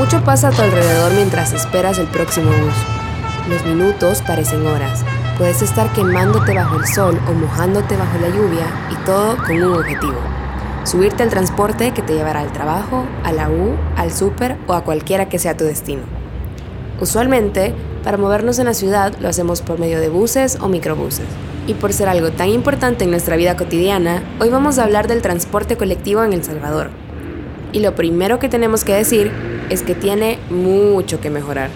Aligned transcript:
Mucho 0.00 0.24
pasa 0.24 0.48
a 0.48 0.50
tu 0.50 0.62
alrededor 0.62 1.12
mientras 1.12 1.52
esperas 1.52 1.98
el 1.98 2.06
próximo 2.06 2.48
bus. 2.50 3.50
Los 3.50 3.66
minutos 3.66 4.22
parecen 4.26 4.66
horas. 4.66 5.04
Puedes 5.36 5.60
estar 5.60 5.92
quemándote 5.92 6.54
bajo 6.54 6.78
el 6.78 6.86
sol 6.86 7.20
o 7.28 7.34
mojándote 7.34 7.98
bajo 7.98 8.18
la 8.18 8.30
lluvia 8.30 8.64
y 8.90 8.94
todo 9.04 9.36
con 9.36 9.62
un 9.62 9.74
objetivo. 9.74 10.18
Subirte 10.84 11.22
al 11.22 11.28
transporte 11.28 11.92
que 11.92 12.00
te 12.00 12.14
llevará 12.14 12.40
al 12.40 12.50
trabajo, 12.50 13.04
a 13.24 13.32
la 13.32 13.50
U, 13.50 13.76
al 13.94 14.10
súper 14.10 14.56
o 14.66 14.72
a 14.72 14.84
cualquiera 14.84 15.28
que 15.28 15.38
sea 15.38 15.58
tu 15.58 15.64
destino. 15.64 16.04
Usualmente, 16.98 17.74
para 18.02 18.16
movernos 18.16 18.58
en 18.58 18.64
la 18.64 18.74
ciudad 18.74 19.12
lo 19.20 19.28
hacemos 19.28 19.60
por 19.60 19.78
medio 19.78 20.00
de 20.00 20.08
buses 20.08 20.56
o 20.62 20.68
microbuses. 20.68 21.26
Y 21.66 21.74
por 21.74 21.92
ser 21.92 22.08
algo 22.08 22.30
tan 22.30 22.48
importante 22.48 23.04
en 23.04 23.10
nuestra 23.10 23.36
vida 23.36 23.54
cotidiana, 23.54 24.22
hoy 24.40 24.48
vamos 24.48 24.78
a 24.78 24.84
hablar 24.84 25.08
del 25.08 25.20
transporte 25.20 25.76
colectivo 25.76 26.24
en 26.24 26.32
El 26.32 26.42
Salvador. 26.42 26.88
Y 27.72 27.80
lo 27.80 27.94
primero 27.94 28.38
que 28.38 28.48
tenemos 28.48 28.82
que 28.82 28.94
decir 28.94 29.59
es 29.70 29.82
que 29.82 29.94
tiene 29.94 30.38
mucho 30.50 31.20
que 31.20 31.30
mejorar. 31.30 31.70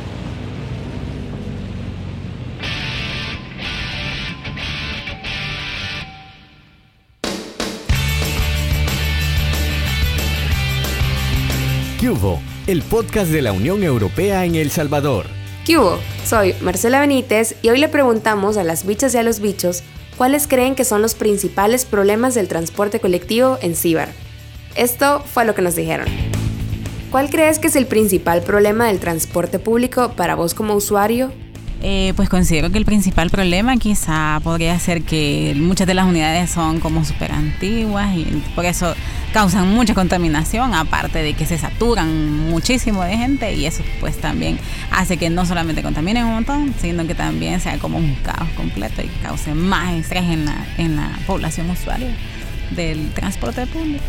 Cubo, 12.01 12.39
el 12.67 12.83
podcast 12.83 13.31
de 13.31 13.41
la 13.41 13.53
Unión 13.53 13.83
Europea 13.83 14.45
en 14.45 14.57
El 14.57 14.71
Salvador. 14.71 15.25
Cubo, 15.65 15.99
soy 16.27 16.55
Marcela 16.61 17.01
Benítez 17.01 17.55
y 17.63 17.71
hoy 17.71 17.79
le 17.79 17.89
preguntamos 17.89 18.59
a 18.59 18.65
las 18.65 18.85
bichas 18.85 19.15
y 19.15 19.19
a 19.19 19.23
los 19.23 19.41
bichos 19.41 19.83
cuáles 20.19 20.47
creen 20.47 20.75
que 20.75 20.85
son 20.85 21.01
los 21.01 21.15
principales 21.15 21.87
problemas 21.87 22.35
del 22.35 22.49
transporte 22.49 23.01
colectivo 23.01 23.57
en 23.63 23.75
Cibar. 23.75 24.11
Esto 24.75 25.21
fue 25.21 25.47
lo 25.47 25.55
que 25.55 25.63
nos 25.63 25.77
dijeron. 25.77 26.24
¿Cuál 27.15 27.31
crees 27.31 27.61
que 27.61 27.69
es 27.69 27.77
el 27.77 27.87
principal 27.87 28.43
problema 28.43 28.89
del 28.89 28.99
transporte 28.99 29.61
público 29.61 30.15
para 30.17 30.35
vos 30.35 30.53
como 30.53 30.75
usuario? 30.75 31.33
Eh, 31.81 32.13
pues 32.17 32.29
considero 32.29 32.73
que 32.73 32.79
el 32.79 32.85
principal 32.85 33.31
problema 33.31 33.77
quizá 33.77 34.41
podría 34.43 34.77
ser 34.81 35.03
que 35.03 35.55
muchas 35.57 35.87
de 35.87 35.95
las 35.95 36.09
unidades 36.09 36.51
son 36.51 36.81
como 36.81 37.05
súper 37.05 37.31
antiguas 37.31 38.17
y 38.17 38.25
por 38.57 38.65
eso 38.65 38.97
causan 39.33 39.69
mucha 39.69 39.95
contaminación, 39.95 40.75
aparte 40.75 41.23
de 41.23 41.35
que 41.35 41.47
se 41.47 41.57
saturan 41.57 42.49
muchísimo 42.51 43.05
de 43.05 43.17
gente 43.17 43.55
y 43.55 43.67
eso 43.67 43.85
pues 44.01 44.19
también 44.19 44.59
hace 44.91 45.17
que 45.17 45.31
no 45.31 45.47
solamente 45.47 45.85
contaminen 45.85 46.25
un 46.25 46.35
montón, 46.35 46.75
sino 46.81 47.07
que 47.07 47.15
también 47.15 47.61
sea 47.61 47.79
como 47.79 47.99
un 47.99 48.17
caos 48.25 48.49
completo 48.57 49.03
y 49.03 49.09
cause 49.23 49.55
más 49.55 49.93
estrés 49.93 50.25
en 50.25 50.47
la, 50.47 50.67
en 50.79 50.97
la 50.97 51.17
población 51.29 51.71
usuaria 51.71 52.13
del 52.75 53.13
transporte 53.13 53.69
público 53.69 54.03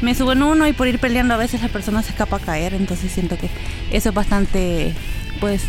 me 0.00 0.14
suben 0.14 0.42
uno 0.42 0.66
y 0.66 0.72
por 0.72 0.86
ir 0.86 0.98
peleando 0.98 1.34
a 1.34 1.36
veces 1.36 1.62
la 1.62 1.68
persona 1.68 2.02
se 2.02 2.10
escapa 2.10 2.36
a 2.36 2.40
caer, 2.40 2.74
entonces 2.74 3.10
siento 3.12 3.36
que 3.36 3.48
eso 3.90 4.08
es 4.10 4.14
bastante, 4.14 4.92
pues, 5.40 5.62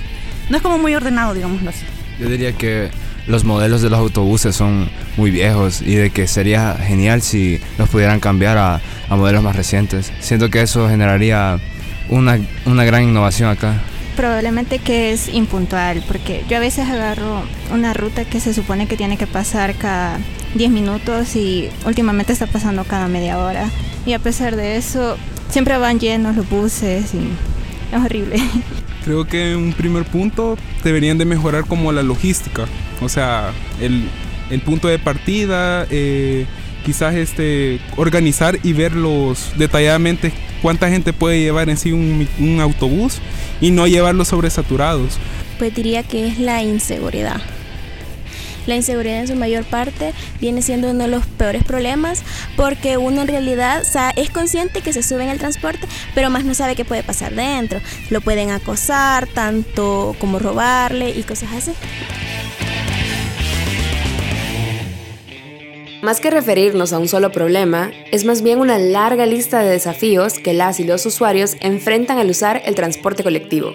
no 0.49 0.57
es 0.57 0.63
como 0.63 0.77
muy 0.77 0.95
ordenado, 0.95 1.33
digámoslo 1.33 1.69
así. 1.69 1.85
Yo 2.19 2.29
diría 2.29 2.53
que 2.53 2.89
los 3.27 3.43
modelos 3.43 3.81
de 3.81 3.89
los 3.89 3.99
autobuses 3.99 4.55
son 4.55 4.89
muy 5.15 5.31
viejos 5.31 5.81
y 5.81 5.95
de 5.95 6.09
que 6.09 6.27
sería 6.27 6.75
genial 6.75 7.21
si 7.21 7.59
los 7.77 7.89
pudieran 7.89 8.19
cambiar 8.19 8.57
a, 8.57 8.81
modelos 9.09 9.43
más 9.43 9.55
recientes. 9.55 10.11
Siento 10.19 10.49
que 10.49 10.61
eso 10.61 10.89
generaría 10.89 11.59
una, 12.09 12.39
una 12.65 12.83
gran 12.85 13.03
innovación 13.03 13.49
acá 13.49 13.81
probablemente 14.19 14.79
que 14.79 15.13
es 15.13 15.29
impuntual, 15.29 16.03
porque 16.05 16.43
yo 16.49 16.57
a 16.57 16.59
veces 16.59 16.89
agarro 16.89 17.41
una 17.71 17.93
ruta 17.93 18.25
que 18.25 18.41
se 18.41 18.53
supone 18.53 18.85
que 18.85 18.97
tiene 18.97 19.15
que 19.15 19.27
pasar 19.27 19.75
cada 19.75 20.19
10 20.55 20.71
minutos 20.71 21.37
y 21.37 21.69
últimamente 21.85 22.33
está 22.33 22.45
pasando 22.45 22.83
cada 22.83 23.07
media 23.07 23.37
hora. 23.37 23.69
Y 24.05 24.11
a 24.11 24.19
pesar 24.19 24.57
de 24.57 24.75
eso, 24.75 25.15
siempre 25.47 25.77
van 25.77 26.01
llenos 26.01 26.35
los 26.35 26.49
buses 26.49 27.13
y 27.13 27.29
es 27.95 28.03
horrible. 28.03 28.35
Creo 29.05 29.25
que 29.25 29.55
un 29.55 29.71
primer 29.71 30.03
punto 30.03 30.57
deberían 30.83 31.17
de 31.17 31.23
mejorar 31.23 31.63
como 31.63 31.93
la 31.93 32.03
logística, 32.03 32.65
o 32.99 33.07
sea, 33.07 33.53
el, 33.79 34.09
el 34.49 34.59
punto 34.59 34.89
de 34.89 34.99
partida, 34.99 35.87
eh, 35.89 36.45
quizás 36.85 37.15
este, 37.15 37.79
organizar 37.95 38.59
y 38.63 38.73
verlos 38.73 39.51
detalladamente 39.57 40.31
cuánta 40.61 40.89
gente 40.89 41.13
puede 41.13 41.39
llevar 41.39 41.69
en 41.69 41.77
sí 41.77 41.91
un, 41.91 42.27
un 42.39 42.61
autobús 42.61 43.19
y 43.61 43.71
no 43.71 43.87
llevarlos 43.87 44.29
sobresaturados. 44.29 45.17
Pues 45.57 45.73
diría 45.73 46.03
que 46.03 46.27
es 46.27 46.39
la 46.39 46.63
inseguridad 46.63 47.41
la 48.69 48.75
inseguridad 48.75 49.19
en 49.19 49.27
su 49.27 49.35
mayor 49.35 49.65
parte 49.65 50.13
viene 50.39 50.61
siendo 50.61 50.91
uno 50.91 51.03
de 51.03 51.09
los 51.09 51.25
peores 51.25 51.63
problemas 51.63 52.21
porque 52.55 52.97
uno 52.97 53.21
en 53.23 53.27
realidad 53.27 53.83
es 54.15 54.29
consciente 54.29 54.81
que 54.81 54.93
se 54.93 55.03
sube 55.03 55.23
en 55.23 55.29
el 55.29 55.39
transporte, 55.39 55.87
pero 56.15 56.29
más 56.29 56.45
no 56.45 56.53
sabe 56.53 56.75
qué 56.75 56.85
puede 56.85 57.03
pasar 57.03 57.33
dentro. 57.33 57.81
Lo 58.09 58.21
pueden 58.21 58.51
acosar, 58.51 59.27
tanto 59.27 60.15
como 60.19 60.39
robarle 60.39 61.09
y 61.09 61.23
cosas 61.23 61.51
así. 61.53 61.71
Más 66.01 66.21
que 66.21 66.31
referirnos 66.31 66.93
a 66.93 66.99
un 66.99 67.09
solo 67.09 67.29
problema, 67.29 67.91
es 68.11 68.23
más 68.23 68.41
bien 68.41 68.59
una 68.59 68.77
larga 68.77 69.25
lista 69.25 69.59
de 69.59 69.69
desafíos 69.69 70.39
que 70.39 70.53
las 70.53 70.79
y 70.79 70.85
los 70.85 71.05
usuarios 71.05 71.57
enfrentan 71.59 72.17
al 72.19 72.29
usar 72.29 72.61
el 72.65 72.73
transporte 72.73 73.21
colectivo. 73.21 73.73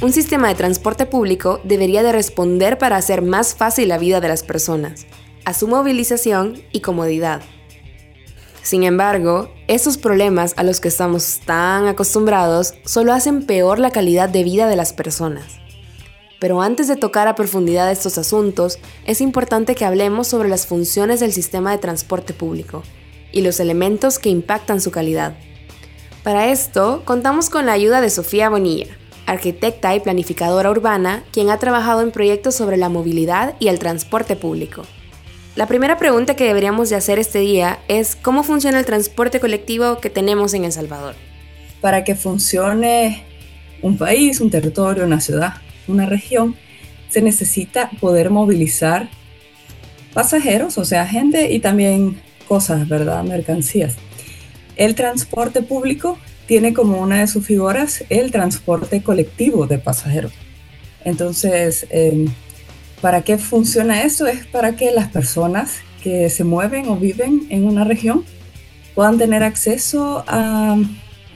Un 0.00 0.14
sistema 0.14 0.48
de 0.48 0.54
transporte 0.54 1.04
público 1.04 1.60
debería 1.62 2.02
de 2.02 2.12
responder 2.12 2.78
para 2.78 2.96
hacer 2.96 3.20
más 3.20 3.54
fácil 3.54 3.88
la 3.88 3.98
vida 3.98 4.20
de 4.22 4.28
las 4.28 4.42
personas, 4.42 5.06
a 5.44 5.52
su 5.52 5.68
movilización 5.68 6.62
y 6.72 6.80
comodidad. 6.80 7.42
Sin 8.62 8.82
embargo, 8.82 9.52
esos 9.68 9.98
problemas 9.98 10.54
a 10.56 10.62
los 10.62 10.80
que 10.80 10.88
estamos 10.88 11.40
tan 11.44 11.86
acostumbrados 11.86 12.74
solo 12.86 13.12
hacen 13.12 13.44
peor 13.44 13.78
la 13.78 13.90
calidad 13.90 14.30
de 14.30 14.42
vida 14.42 14.68
de 14.68 14.76
las 14.76 14.94
personas. 14.94 15.60
Pero 16.42 16.60
antes 16.60 16.88
de 16.88 16.96
tocar 16.96 17.28
a 17.28 17.36
profundidad 17.36 17.92
estos 17.92 18.18
asuntos, 18.18 18.80
es 19.06 19.20
importante 19.20 19.76
que 19.76 19.84
hablemos 19.84 20.26
sobre 20.26 20.48
las 20.48 20.66
funciones 20.66 21.20
del 21.20 21.32
sistema 21.32 21.70
de 21.70 21.78
transporte 21.78 22.34
público 22.34 22.82
y 23.30 23.42
los 23.42 23.60
elementos 23.60 24.18
que 24.18 24.28
impactan 24.28 24.80
su 24.80 24.90
calidad. 24.90 25.36
Para 26.24 26.48
esto, 26.50 27.02
contamos 27.04 27.48
con 27.48 27.64
la 27.64 27.74
ayuda 27.74 28.00
de 28.00 28.10
Sofía 28.10 28.48
Bonilla, 28.48 28.88
arquitecta 29.24 29.94
y 29.94 30.00
planificadora 30.00 30.68
urbana, 30.68 31.22
quien 31.30 31.48
ha 31.48 31.60
trabajado 31.60 32.02
en 32.02 32.10
proyectos 32.10 32.56
sobre 32.56 32.76
la 32.76 32.88
movilidad 32.88 33.54
y 33.60 33.68
el 33.68 33.78
transporte 33.78 34.34
público. 34.34 34.82
La 35.54 35.68
primera 35.68 35.96
pregunta 35.96 36.34
que 36.34 36.48
deberíamos 36.48 36.90
de 36.90 36.96
hacer 36.96 37.20
este 37.20 37.38
día 37.38 37.78
es 37.86 38.16
cómo 38.16 38.42
funciona 38.42 38.80
el 38.80 38.84
transporte 38.84 39.38
colectivo 39.38 39.98
que 39.98 40.10
tenemos 40.10 40.54
en 40.54 40.64
El 40.64 40.72
Salvador. 40.72 41.14
Para 41.80 42.02
que 42.02 42.16
funcione 42.16 43.22
un 43.80 43.96
país, 43.96 44.40
un 44.40 44.50
territorio, 44.50 45.04
una 45.04 45.20
ciudad, 45.20 45.52
una 45.88 46.06
región, 46.06 46.56
se 47.08 47.22
necesita 47.22 47.90
poder 48.00 48.30
movilizar 48.30 49.08
pasajeros, 50.14 50.78
o 50.78 50.84
sea, 50.84 51.06
gente 51.06 51.52
y 51.52 51.60
también 51.60 52.20
cosas, 52.48 52.88
¿verdad? 52.88 53.22
Mercancías. 53.24 53.96
El 54.76 54.94
transporte 54.94 55.62
público 55.62 56.18
tiene 56.46 56.72
como 56.72 57.00
una 57.00 57.20
de 57.20 57.26
sus 57.26 57.46
figuras 57.46 58.04
el 58.08 58.30
transporte 58.30 59.02
colectivo 59.02 59.66
de 59.66 59.78
pasajeros. 59.78 60.32
Entonces, 61.04 61.86
em, 61.90 62.26
¿para 63.00 63.22
qué 63.22 63.38
funciona 63.38 64.02
esto? 64.02 64.26
Es 64.26 64.46
para 64.46 64.76
que 64.76 64.90
las 64.90 65.08
personas 65.08 65.80
que 66.02 66.30
se 66.30 66.44
mueven 66.44 66.88
o 66.88 66.96
viven 66.96 67.46
en 67.50 67.66
una 67.66 67.84
región 67.84 68.24
puedan 68.94 69.18
tener 69.18 69.42
acceso 69.42 70.24
a, 70.26 70.76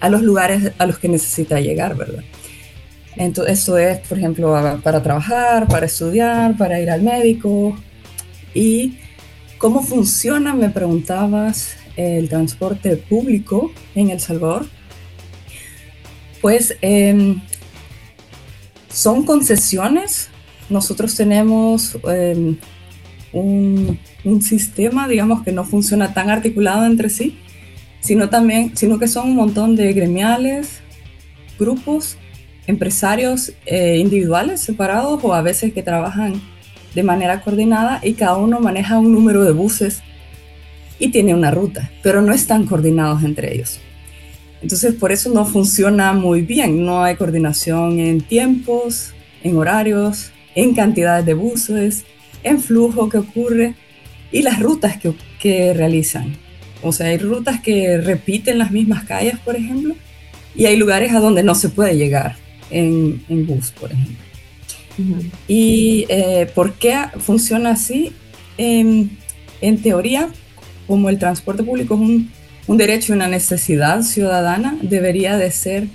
a 0.00 0.08
los 0.08 0.22
lugares 0.22 0.72
a 0.78 0.86
los 0.86 0.98
que 0.98 1.08
necesita 1.08 1.60
llegar, 1.60 1.96
¿verdad? 1.96 2.22
Entonces, 3.16 3.58
esto 3.58 3.78
es, 3.78 3.98
por 4.00 4.18
ejemplo, 4.18 4.80
para 4.82 5.02
trabajar, 5.02 5.66
para 5.68 5.86
estudiar, 5.86 6.56
para 6.56 6.80
ir 6.80 6.90
al 6.90 7.02
médico. 7.02 7.76
¿Y 8.54 8.98
cómo 9.58 9.82
funciona, 9.82 10.54
me 10.54 10.70
preguntabas, 10.70 11.76
el 11.96 12.28
transporte 12.28 12.96
público 12.96 13.72
en 13.94 14.10
El 14.10 14.20
Salvador? 14.20 14.66
Pues 16.42 16.76
em, 16.82 17.40
son 18.92 19.24
concesiones. 19.24 20.28
Nosotros 20.68 21.14
tenemos 21.14 21.96
em, 22.08 22.56
un, 23.32 23.98
sistema, 24.42 25.08
digamos, 25.08 25.42
que 25.42 25.52
no 25.52 25.64
funciona 25.64 26.12
tan 26.12 26.30
articulado 26.30 26.84
entre 26.84 27.08
sí, 27.08 27.38
sino 28.00 28.28
también, 28.28 28.76
sino 28.76 28.98
que 28.98 29.08
son 29.08 29.30
un 29.30 29.36
montón 29.36 29.76
de 29.76 29.92
gremiales, 29.92 30.80
grupos, 31.58 32.16
empresarios 32.66 33.52
eh, 33.64 33.98
individuales 33.98 34.60
separados 34.60 35.20
o 35.22 35.34
a 35.34 35.42
veces 35.42 35.72
que 35.72 35.82
trabajan 35.82 36.40
de 36.94 37.02
manera 37.02 37.42
coordinada 37.42 38.00
y 38.02 38.14
cada 38.14 38.36
uno 38.36 38.60
maneja 38.60 38.98
un 38.98 39.12
número 39.12 39.44
de 39.44 39.52
buses 39.52 40.02
y 40.98 41.08
tiene 41.08 41.34
una 41.34 41.50
ruta, 41.50 41.90
pero 42.02 42.22
no 42.22 42.32
están 42.32 42.66
coordinados 42.66 43.22
entre 43.22 43.54
ellos. 43.54 43.80
Entonces, 44.62 44.94
por 44.94 45.12
eso 45.12 45.30
no 45.30 45.44
funciona 45.44 46.14
muy 46.14 46.40
bien. 46.40 46.84
No 46.84 47.04
hay 47.04 47.16
coordinación 47.16 48.00
en 48.00 48.22
tiempos, 48.22 49.12
en 49.42 49.56
horarios, 49.56 50.32
en 50.54 50.74
cantidades 50.74 51.26
de 51.26 51.34
buses, 51.34 52.04
en 52.42 52.60
flujo 52.60 53.10
que 53.10 53.18
ocurre 53.18 53.74
y 54.32 54.40
las 54.42 54.58
rutas 54.58 54.96
que, 54.96 55.12
que 55.38 55.74
realizan. 55.74 56.36
O 56.82 56.92
sea, 56.92 57.08
hay 57.08 57.18
rutas 57.18 57.60
que 57.60 57.98
repiten 57.98 58.58
las 58.58 58.70
mismas 58.70 59.04
calles, 59.04 59.38
por 59.38 59.54
ejemplo, 59.54 59.94
y 60.54 60.64
hay 60.64 60.76
lugares 60.76 61.12
a 61.12 61.20
donde 61.20 61.42
no 61.42 61.54
se 61.54 61.68
puede 61.68 61.96
llegar 61.96 62.45
en, 62.70 63.24
en 63.28 63.46
bus, 63.46 63.70
por 63.72 63.92
ejemplo. 63.92 64.16
¿Y 65.46 66.06
eh, 66.08 66.50
por 66.54 66.74
qué 66.74 66.96
funciona 67.18 67.70
así? 67.70 68.12
en 68.58 69.82
teoría, 69.82 70.30
como 70.86 71.10
el 71.10 71.18
transporte 71.18 71.62
público 71.62 71.92
es 71.92 72.00
un, 72.00 72.30
un 72.66 72.76
derecho 72.76 73.12
y 73.12 73.16
una 73.16 73.28
necesidad 73.28 74.02
ciudadana, 74.02 74.76
debería 74.82 75.36
de 75.36 75.50
ser 75.50 75.88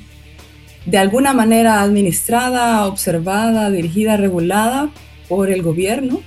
de 0.85 0.97
alguna 0.97 1.33
manera 1.33 1.81
administrada, 1.81 2.85
observada, 2.88 3.69
dirigida, 3.69 4.18
regulada 4.18 4.89
por 5.27 5.51
el 5.51 5.62
gobierno. 5.62 6.21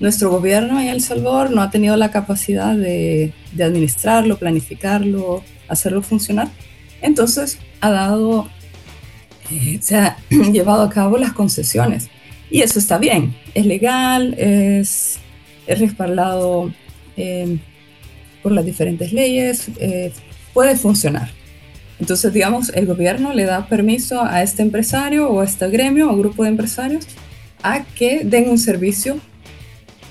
Nuestro 0.00 0.30
gobierno 0.30 0.80
en 0.80 0.88
El 0.88 1.00
Salvador 1.00 1.50
no 1.50 1.62
ha 1.62 1.70
tenido 1.70 1.96
la 1.96 2.10
capacidad 2.10 2.76
de, 2.76 3.32
de 3.52 3.64
administrarlo, 3.64 4.38
planificarlo, 4.38 5.42
hacerlo 5.68 6.02
funcionar. 6.02 6.48
Entonces 7.00 7.58
ha 7.80 7.90
dado 7.90 8.48
eh, 9.50 9.78
se 9.80 9.96
ha 9.96 10.16
llevado 10.30 10.82
a 10.82 10.90
cabo 10.90 11.18
las 11.18 11.32
concesiones. 11.32 12.08
Y 12.50 12.62
eso 12.62 12.78
está 12.78 12.98
bien, 12.98 13.34
es 13.54 13.66
legal, 13.66 14.34
es, 14.38 15.18
es 15.66 15.78
respaldado 15.78 16.72
eh, 17.16 17.58
por 18.42 18.52
las 18.52 18.64
diferentes 18.64 19.12
leyes, 19.12 19.70
eh, 19.78 20.12
puede 20.54 20.76
funcionar. 20.76 21.30
Entonces, 22.00 22.32
digamos, 22.32 22.70
el 22.70 22.86
gobierno 22.86 23.34
le 23.34 23.44
da 23.44 23.66
permiso 23.66 24.22
a 24.22 24.42
este 24.42 24.62
empresario 24.62 25.28
o 25.28 25.40
a 25.40 25.44
este 25.44 25.68
gremio 25.68 26.10
o 26.10 26.16
grupo 26.16 26.44
de 26.44 26.50
empresarios 26.50 27.06
a 27.62 27.84
que 27.84 28.24
den 28.24 28.48
un 28.48 28.58
servicio 28.58 29.18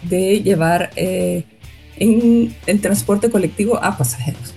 de 0.03 0.43
llevar 0.43 0.91
en 0.95 2.53
el 2.65 2.81
transporte 2.81 3.31
colectivo 3.31 3.81
a 3.81 3.97
pasajeros. 3.97 4.56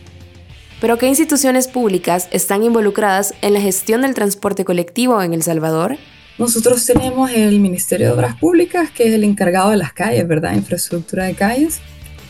Pero 0.81 0.97
¿qué 0.97 1.07
instituciones 1.07 1.69
públicas 1.69 2.29
están 2.31 2.63
involucradas 2.63 3.35
en 3.43 3.53
la 3.53 3.61
gestión 3.61 4.01
del 4.01 4.15
transporte 4.15 4.65
colectivo 4.65 5.23
en 5.23 5.35
El 5.35 5.43
Salvador? 5.43 5.99
Nosotros 6.39 6.87
tenemos 6.87 7.31
el 7.31 7.61
Ministerio 7.61 8.07
de 8.07 8.13
Obras 8.15 8.37
Públicas, 8.37 8.91
que 8.91 9.09
es 9.09 9.13
el 9.13 9.25
encargado 9.25 9.71
de 9.71 9.77
las 9.77 9.93
calles, 9.93 10.27
¿verdad? 10.27 10.55
Infraestructura 10.55 11.25
de 11.25 11.35
calles. 11.35 11.81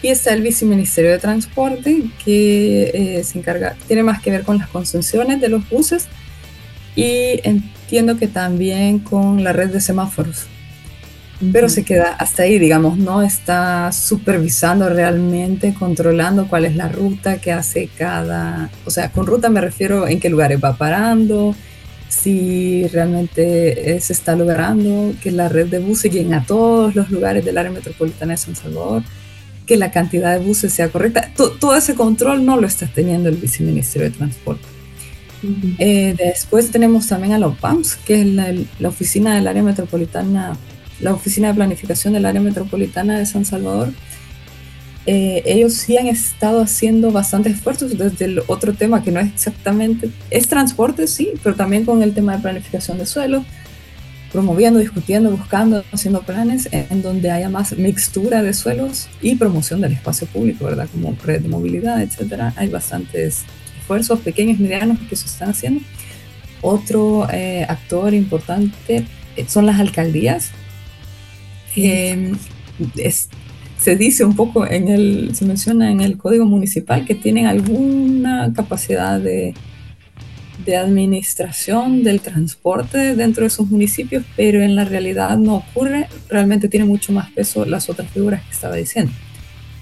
Y 0.03 0.09
está 0.09 0.33
el 0.33 0.43
Viceministerio 0.43 1.13
de 1.13 1.19
Transporte, 1.19 2.03
que 2.25 2.91
eh, 2.93 3.23
se 3.23 3.39
encarga, 3.39 3.77
tiene 3.87 4.03
más 4.03 4.21
que 4.21 4.33
ver 4.33 4.43
con 4.43 4.59
las 4.59 4.69
concesiones 4.69 5.41
de 5.41 5.49
los 5.49 5.69
buses 5.69 6.09
y 6.97 7.39
entiendo 7.45 8.19
que 8.19 8.27
también 8.27 8.99
con 8.99 9.45
la 9.45 9.53
red 9.53 9.71
de 9.71 9.81
semáforos 9.81 10.47
pero 11.53 11.69
se 11.69 11.85
queda 11.85 12.13
hasta 12.13 12.43
ahí, 12.43 12.59
digamos, 12.59 12.99
no 12.99 13.23
está 13.23 13.93
supervisando 13.93 14.89
realmente, 14.89 15.73
controlando 15.73 16.49
cuál 16.49 16.67
es 16.67 16.77
la 16.77 16.89
ruta 16.89 17.39
que 17.39 17.51
hace 17.51 17.89
cada, 17.97 18.71
o 18.85 18.91
sea, 18.91 19.11
con 19.11 19.27
ruta 19.27 19.49
me 19.49 19.61
refiero 19.61 20.07
en 20.07 20.21
qué 20.21 20.29
lugares 20.29 20.61
va 20.63 20.77
parando, 20.77 21.55
si 22.09 22.87
realmente 22.89 23.99
se 24.01 24.13
está 24.13 24.37
logrando 24.37 25.15
que 25.23 25.31
la 25.31 25.49
red 25.49 25.69
de 25.69 25.79
buses 25.79 26.13
llegue 26.13 26.35
a 26.35 26.45
todos 26.45 26.95
los 26.95 27.11
lugares 27.11 27.45
del 27.45 27.57
área 27.57 27.71
metropolitana 27.71 28.33
de 28.33 28.37
San 28.37 28.57
Salvador, 28.57 29.03
que 29.65 29.77
la 29.77 29.91
cantidad 29.91 30.39
de 30.39 30.45
buses 30.45 30.73
sea 30.73 30.89
correcta. 30.89 31.31
todo 31.37 31.75
ese 31.77 31.95
control 31.95 32.45
no 32.45 32.61
lo 32.61 32.67
está 32.67 32.87
teniendo 32.87 33.29
el 33.29 33.37
viceministerio 33.37 34.11
de 34.11 34.17
Transporte. 34.17 34.67
Eh, 35.79 36.15
después 36.19 36.71
tenemos 36.71 37.07
también 37.07 37.33
a 37.33 37.39
los 37.39 37.57
PAMS, 37.57 37.97
que 37.97 38.21
es 38.21 38.27
la, 38.27 38.53
la 38.79 38.89
oficina 38.89 39.35
del 39.35 39.49
área 39.49 39.63
metropolitana 39.63 40.55
la 41.01 41.15
Oficina 41.15 41.49
de 41.49 41.55
Planificación 41.55 42.13
del 42.13 42.27
Área 42.27 42.41
Metropolitana 42.41 43.19
de 43.19 43.27
San 43.27 43.45
Salvador, 43.45 43.93
eh, 45.07 45.43
ellos 45.47 45.75
sí 45.75 45.97
han 45.97 46.07
estado 46.07 46.61
haciendo 46.61 47.11
bastantes 47.11 47.55
esfuerzos 47.55 47.97
desde 47.97 48.27
el 48.27 48.43
otro 48.47 48.75
tema 48.75 49.03
que 49.03 49.11
no 49.11 49.21
es 49.21 49.33
exactamente, 49.33 50.11
es 50.31 50.47
transporte, 50.49 51.07
sí, 51.07 51.33
pero 51.43 51.57
también 51.57 51.85
con 51.85 52.03
el 52.03 52.13
tema 52.13 52.37
de 52.37 52.43
planificación 52.43 52.99
de 52.99 53.07
suelo, 53.07 53.45
promoviendo, 54.31 54.79
discutiendo, 54.79 55.31
buscando, 55.31 55.85
haciendo 55.91 56.23
planes 56.23 56.69
en 56.71 57.03
donde 57.03 57.31
haya 57.31 57.49
más 57.49 57.77
mixtura 57.77 58.43
de 58.43 58.55
suelos 58.55 59.09
y 59.21 59.35
promoción 59.35 59.81
del 59.81 59.93
espacio 59.93 60.27
público, 60.27 60.67
¿verdad? 60.67 60.89
Como 60.93 61.17
red 61.25 61.41
de 61.41 61.49
movilidad, 61.49 62.01
etcétera. 62.03 62.53
Hay 62.57 62.69
bastantes 62.69 63.43
esfuerzos 63.81 64.21
pequeños, 64.21 64.61
medianos 64.61 64.99
que 65.09 65.17
se 65.17 65.27
están 65.27 65.51
haciendo. 65.51 65.81
Otro 66.63 67.27
eh, 67.33 67.67
actor 67.69 68.15
importante 68.15 69.05
eh, 69.37 69.47
son 69.49 69.67
las 69.67 69.81
alcaldías 69.81 70.53
eh, 71.77 72.33
se 73.79 73.97
dice 73.97 74.25
un 74.25 74.37
poco 74.37 74.67
en 74.67 74.89
el, 74.89 75.35
se 75.35 75.45
menciona 75.45 75.91
en 75.91 76.01
el 76.01 76.17
código 76.17 76.45
municipal 76.45 77.07
que 77.07 77.15
tienen 77.15 77.47
alguna 77.47 78.53
capacidad 78.55 79.19
de, 79.21 79.55
de 80.65 80.77
administración 80.77 82.03
del 82.03 82.21
transporte 82.21 83.17
dentro 83.17 83.45
de 83.45 83.51
sus 83.51 83.71
municipios, 83.71 84.25
pero 84.37 84.63
en 84.63 84.77
la 84.77 84.85
realidad 84.85 85.39
no 85.39 85.57
ocurre, 85.57 86.09
realmente 86.29 86.69
tiene 86.69 86.87
mucho 86.87 87.13
más 87.13 87.31
peso 87.31 87.65
las 87.65 87.89
otras 87.89 88.11
figuras 88.11 88.43
que 88.43 88.51
estaba 88.51 88.77
diciendo, 88.77 89.13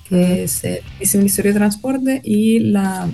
que 0.08 0.44
es 0.44 0.64
el 0.64 1.18
Ministerio 1.18 1.52
de 1.52 1.58
Transporte 1.58 2.20
y 2.24 2.60
la 2.60 3.08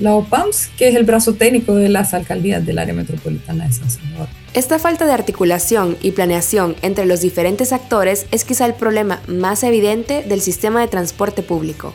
la 0.00 0.14
OPAMS, 0.14 0.70
que 0.76 0.88
es 0.88 0.94
el 0.94 1.04
brazo 1.04 1.34
técnico 1.34 1.74
de 1.74 1.88
las 1.88 2.14
alcaldías 2.14 2.64
del 2.64 2.78
área 2.78 2.94
metropolitana 2.94 3.66
de 3.66 3.72
San 3.72 3.90
Salvador. 3.90 4.28
Esta 4.54 4.78
falta 4.78 5.04
de 5.04 5.12
articulación 5.12 5.96
y 6.00 6.12
planeación 6.12 6.76
entre 6.82 7.06
los 7.06 7.20
diferentes 7.20 7.72
actores 7.72 8.26
es 8.30 8.44
quizá 8.44 8.66
el 8.66 8.74
problema 8.74 9.20
más 9.26 9.64
evidente 9.64 10.22
del 10.22 10.40
sistema 10.40 10.80
de 10.80 10.86
transporte 10.86 11.42
público. 11.42 11.92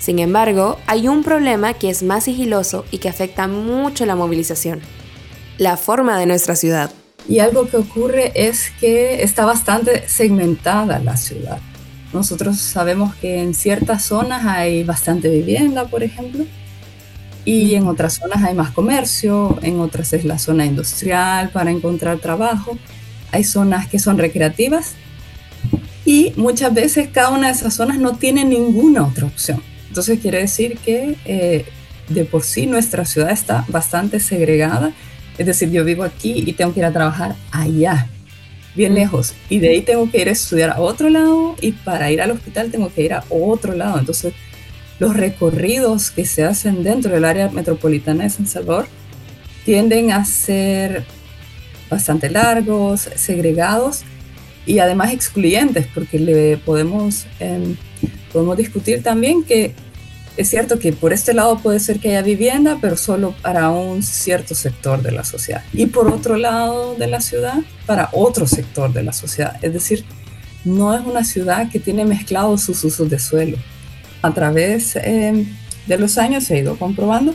Sin 0.00 0.18
embargo, 0.18 0.76
hay 0.88 1.06
un 1.06 1.22
problema 1.22 1.74
que 1.74 1.88
es 1.88 2.02
más 2.02 2.24
sigiloso 2.24 2.84
y 2.90 2.98
que 2.98 3.08
afecta 3.08 3.46
mucho 3.46 4.06
la 4.06 4.16
movilización. 4.16 4.80
La 5.56 5.76
forma 5.76 6.18
de 6.18 6.26
nuestra 6.26 6.56
ciudad. 6.56 6.90
Y 7.28 7.38
algo 7.38 7.68
que 7.68 7.76
ocurre 7.76 8.32
es 8.34 8.72
que 8.80 9.22
está 9.22 9.44
bastante 9.44 10.08
segmentada 10.08 10.98
la 10.98 11.16
ciudad. 11.16 11.60
Nosotros 12.12 12.58
sabemos 12.58 13.14
que 13.14 13.40
en 13.40 13.54
ciertas 13.54 14.02
zonas 14.02 14.44
hay 14.46 14.82
bastante 14.82 15.28
vivienda, 15.28 15.84
por 15.84 16.02
ejemplo, 16.02 16.44
y 17.44 17.74
en 17.74 17.86
otras 17.86 18.14
zonas 18.14 18.42
hay 18.42 18.54
más 18.54 18.70
comercio, 18.70 19.58
en 19.62 19.80
otras 19.80 20.12
es 20.12 20.24
la 20.24 20.38
zona 20.38 20.66
industrial 20.66 21.50
para 21.50 21.70
encontrar 21.70 22.18
trabajo, 22.18 22.78
hay 23.32 23.44
zonas 23.44 23.88
que 23.88 23.98
son 23.98 24.18
recreativas 24.18 24.94
y 26.04 26.32
muchas 26.36 26.74
veces 26.74 27.08
cada 27.12 27.30
una 27.30 27.48
de 27.48 27.54
esas 27.54 27.74
zonas 27.74 27.98
no 27.98 28.12
tiene 28.16 28.44
ninguna 28.44 29.06
otra 29.06 29.26
opción. 29.26 29.62
Entonces 29.88 30.20
quiere 30.20 30.38
decir 30.38 30.78
que 30.78 31.16
eh, 31.24 31.64
de 32.08 32.24
por 32.24 32.42
sí 32.42 32.66
nuestra 32.66 33.04
ciudad 33.04 33.30
está 33.30 33.64
bastante 33.68 34.20
segregada, 34.20 34.92
es 35.38 35.46
decir, 35.46 35.70
yo 35.70 35.84
vivo 35.84 36.04
aquí 36.04 36.44
y 36.46 36.52
tengo 36.52 36.74
que 36.74 36.80
ir 36.80 36.86
a 36.86 36.92
trabajar 36.92 37.34
allá, 37.50 38.08
bien 38.74 38.94
lejos, 38.94 39.34
y 39.48 39.58
de 39.58 39.70
ahí 39.70 39.82
tengo 39.82 40.10
que 40.10 40.20
ir 40.20 40.28
a 40.28 40.32
estudiar 40.32 40.70
a 40.70 40.80
otro 40.80 41.08
lado 41.08 41.56
y 41.60 41.72
para 41.72 42.10
ir 42.10 42.20
al 42.20 42.30
hospital 42.30 42.70
tengo 42.70 42.92
que 42.92 43.02
ir 43.02 43.14
a 43.14 43.24
otro 43.30 43.74
lado. 43.74 43.98
Entonces 43.98 44.34
los 45.00 45.16
recorridos 45.16 46.10
que 46.10 46.24
se 46.24 46.44
hacen 46.44 46.84
dentro 46.84 47.12
del 47.12 47.24
área 47.24 47.48
metropolitana 47.48 48.24
de 48.24 48.30
San 48.30 48.46
Salvador 48.46 48.86
tienden 49.64 50.12
a 50.12 50.24
ser 50.26 51.04
bastante 51.88 52.30
largos, 52.30 53.08
segregados 53.16 54.02
y 54.66 54.78
además 54.78 55.12
excluyentes, 55.12 55.86
porque 55.92 56.18
le 56.18 56.58
podemos, 56.58 57.26
em, 57.40 57.76
podemos 58.30 58.58
discutir 58.58 59.02
también 59.02 59.42
que 59.42 59.74
es 60.36 60.48
cierto 60.48 60.78
que 60.78 60.92
por 60.92 61.12
este 61.12 61.32
lado 61.34 61.58
puede 61.58 61.80
ser 61.80 61.98
que 61.98 62.10
haya 62.10 62.22
vivienda, 62.22 62.78
pero 62.80 62.96
solo 62.96 63.34
para 63.42 63.70
un 63.70 64.02
cierto 64.02 64.54
sector 64.54 65.02
de 65.02 65.12
la 65.12 65.24
sociedad. 65.24 65.64
Y 65.72 65.86
por 65.86 66.08
otro 66.08 66.36
lado 66.36 66.94
de 66.94 67.06
la 67.06 67.20
ciudad, 67.20 67.58
para 67.86 68.10
otro 68.12 68.46
sector 68.46 68.92
de 68.92 69.02
la 69.02 69.12
sociedad. 69.12 69.56
Es 69.62 69.72
decir, 69.72 70.04
no 70.64 70.94
es 70.94 71.04
una 71.04 71.24
ciudad 71.24 71.70
que 71.70 71.80
tiene 71.80 72.04
mezclados 72.04 72.62
sus 72.62 72.84
usos 72.84 73.08
de 73.10 73.18
suelo 73.18 73.56
a 74.22 74.32
través 74.32 74.96
eh, 74.96 75.46
de 75.86 75.98
los 75.98 76.18
años 76.18 76.50
ha 76.50 76.56
ido 76.56 76.76
comprobando 76.78 77.34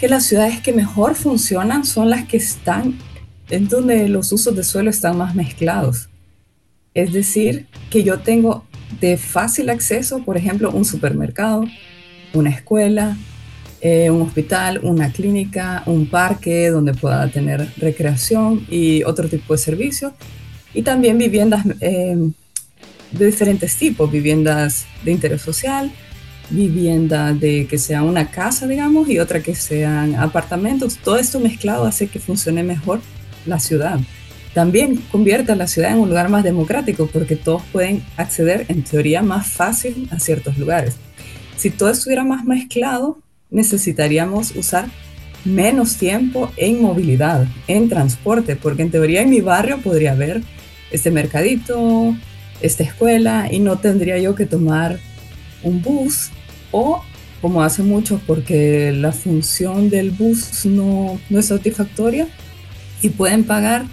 que 0.00 0.08
las 0.08 0.26
ciudades 0.26 0.60
que 0.60 0.72
mejor 0.72 1.14
funcionan 1.14 1.84
son 1.84 2.10
las 2.10 2.26
que 2.26 2.36
están 2.36 2.98
en 3.50 3.68
donde 3.68 4.08
los 4.08 4.30
usos 4.32 4.54
de 4.54 4.62
suelo 4.62 4.90
están 4.90 5.16
más 5.16 5.34
mezclados. 5.34 6.08
Es 6.94 7.12
decir, 7.12 7.66
que 7.90 8.02
yo 8.02 8.20
tengo 8.20 8.64
de 9.00 9.16
fácil 9.16 9.70
acceso, 9.70 10.24
por 10.24 10.36
ejemplo, 10.36 10.70
un 10.70 10.84
supermercado, 10.84 11.64
una 12.34 12.50
escuela, 12.50 13.16
eh, 13.80 14.10
un 14.10 14.22
hospital, 14.22 14.80
una 14.82 15.12
clínica, 15.12 15.82
un 15.86 16.06
parque 16.06 16.70
donde 16.70 16.94
pueda 16.94 17.28
tener 17.28 17.68
recreación 17.76 18.66
y 18.68 19.02
otro 19.04 19.28
tipo 19.28 19.54
de 19.54 19.58
servicios. 19.58 20.12
Y 20.74 20.82
también 20.82 21.18
viviendas 21.18 21.64
eh, 21.80 22.16
de 23.12 23.26
diferentes 23.26 23.76
tipos, 23.76 24.10
viviendas 24.10 24.86
de 25.04 25.12
interés 25.12 25.42
social, 25.42 25.90
vivienda 26.50 27.32
de 27.32 27.66
que 27.66 27.78
sea 27.78 28.02
una 28.02 28.30
casa, 28.30 28.66
digamos, 28.66 29.08
y 29.08 29.18
otra 29.18 29.40
que 29.40 29.54
sean 29.54 30.14
apartamentos. 30.14 30.96
Todo 30.98 31.18
esto 31.18 31.40
mezclado 31.40 31.84
hace 31.84 32.08
que 32.08 32.20
funcione 32.20 32.62
mejor 32.62 33.00
la 33.46 33.60
ciudad. 33.60 33.98
También 34.54 34.96
convierte 35.12 35.52
a 35.52 35.56
la 35.56 35.66
ciudad 35.66 35.92
en 35.92 35.98
un 35.98 36.08
lugar 36.08 36.28
más 36.30 36.42
democrático 36.42 37.08
porque 37.12 37.36
todos 37.36 37.62
pueden 37.70 38.02
acceder 38.16 38.64
en 38.68 38.82
teoría 38.82 39.22
más 39.22 39.46
fácil 39.46 40.08
a 40.10 40.18
ciertos 40.18 40.58
lugares. 40.58 40.96
Si 41.56 41.70
todo 41.70 41.90
estuviera 41.90 42.24
más 42.24 42.44
mezclado, 42.44 43.18
necesitaríamos 43.50 44.54
usar 44.56 44.88
menos 45.44 45.96
tiempo 45.96 46.50
en 46.56 46.82
movilidad, 46.82 47.46
en 47.66 47.88
transporte, 47.88 48.56
porque 48.56 48.82
en 48.82 48.90
teoría 48.90 49.22
en 49.22 49.30
mi 49.30 49.40
barrio 49.40 49.78
podría 49.78 50.12
haber 50.12 50.42
este 50.90 51.10
mercadito, 51.10 52.16
esta 52.60 52.82
escuela 52.82 53.48
y 53.50 53.58
no 53.60 53.78
tendría 53.78 54.18
yo 54.18 54.34
que 54.34 54.46
tomar 54.46 54.98
un 55.62 55.82
bus 55.82 56.30
o 56.70 57.02
como 57.40 57.62
hace 57.62 57.82
mucho 57.82 58.20
porque 58.26 58.92
la 58.92 59.12
función 59.12 59.90
del 59.90 60.10
bus 60.10 60.66
no, 60.66 61.20
no 61.30 61.38
es 61.38 61.46
satisfactoria 61.46 62.26
y 63.00 63.10
pueden 63.10 63.44
pagar 63.44 63.84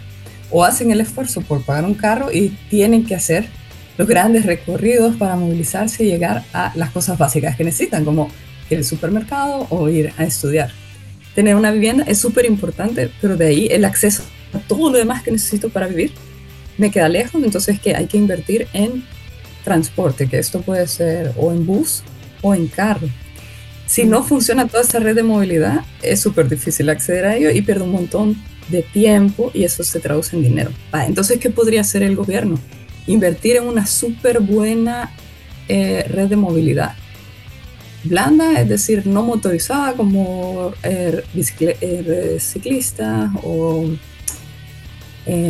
o 0.51 0.63
hacen 0.63 0.91
el 0.91 1.01
esfuerzo 1.01 1.41
por 1.41 1.63
pagar 1.63 1.85
un 1.85 1.93
carro 1.93 2.31
y 2.31 2.49
tienen 2.69 3.05
que 3.05 3.15
hacer 3.15 3.47
los 3.97 4.07
grandes 4.07 4.45
recorridos 4.45 5.15
para 5.15 5.35
movilizarse 5.35 6.03
y 6.03 6.07
llegar 6.07 6.43
a 6.53 6.71
las 6.75 6.91
cosas 6.91 7.17
básicas 7.17 7.55
que 7.55 7.63
necesitan, 7.63 8.03
como 8.03 8.29
ir 8.69 8.77
al 8.77 8.83
supermercado 8.83 9.67
o 9.69 9.89
ir 9.89 10.11
a 10.17 10.23
estudiar. 10.23 10.71
Tener 11.33 11.55
una 11.55 11.71
vivienda 11.71 12.03
es 12.07 12.19
súper 12.19 12.45
importante, 12.45 13.09
pero 13.21 13.37
de 13.37 13.47
ahí 13.47 13.67
el 13.71 13.85
acceso 13.85 14.23
a 14.53 14.59
todo 14.59 14.91
lo 14.91 14.97
demás 14.97 15.23
que 15.23 15.31
necesito 15.31 15.69
para 15.69 15.87
vivir 15.87 16.13
me 16.77 16.91
queda 16.91 17.09
lejos, 17.09 17.43
entonces 17.43 17.79
que 17.79 17.95
hay 17.95 18.07
que 18.07 18.17
invertir 18.17 18.67
en 18.73 19.05
transporte, 19.63 20.27
que 20.27 20.37
esto 20.37 20.61
puede 20.61 20.87
ser 20.87 21.33
o 21.37 21.51
en 21.51 21.65
bus 21.65 22.03
o 22.41 22.53
en 22.53 22.67
carro. 22.67 23.09
Si 23.87 24.03
no 24.03 24.23
funciona 24.23 24.67
toda 24.67 24.81
esta 24.81 24.99
red 24.99 25.15
de 25.15 25.23
movilidad, 25.23 25.81
es 26.01 26.19
súper 26.19 26.49
difícil 26.49 26.89
acceder 26.89 27.25
a 27.25 27.35
ello 27.35 27.51
y 27.51 27.61
pierdo 27.61 27.83
un 27.83 27.91
montón 27.91 28.35
de 28.69 28.81
tiempo 28.81 29.51
y 29.53 29.63
eso 29.63 29.83
se 29.83 29.99
traduce 29.99 30.35
en 30.35 30.43
dinero. 30.43 30.71
entonces, 31.07 31.39
¿qué 31.39 31.49
podría 31.49 31.81
hacer 31.81 32.01
el 32.01 32.15
gobierno? 32.15 32.57
Invertir 33.05 33.57
en 33.57 33.65
una 33.65 33.85
súper 33.85 34.39
buena 34.39 35.11
eh, 35.67 36.05
red 36.09 36.29
de 36.29 36.35
movilidad. 36.35 36.95
Blanda, 38.03 38.59
es 38.59 38.69
decir, 38.69 39.05
no 39.07 39.23
motorizada 39.23 39.93
como 39.93 40.73
eh, 40.83 41.23
eh, 41.59 42.37
ciclistas 42.39 43.31
o 43.43 43.89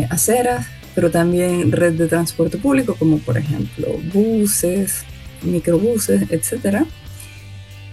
aceras, 0.10 0.68
pero 0.96 1.12
también 1.12 1.72
red 1.72 1.94
de 1.94 2.08
transporte 2.08 2.58
público, 2.58 2.96
como 2.98 3.20
por 3.20 3.38
ejemplo 3.38 3.88
buses, 4.14 5.04
microbuses, 5.44 6.24
etc. 6.32 6.86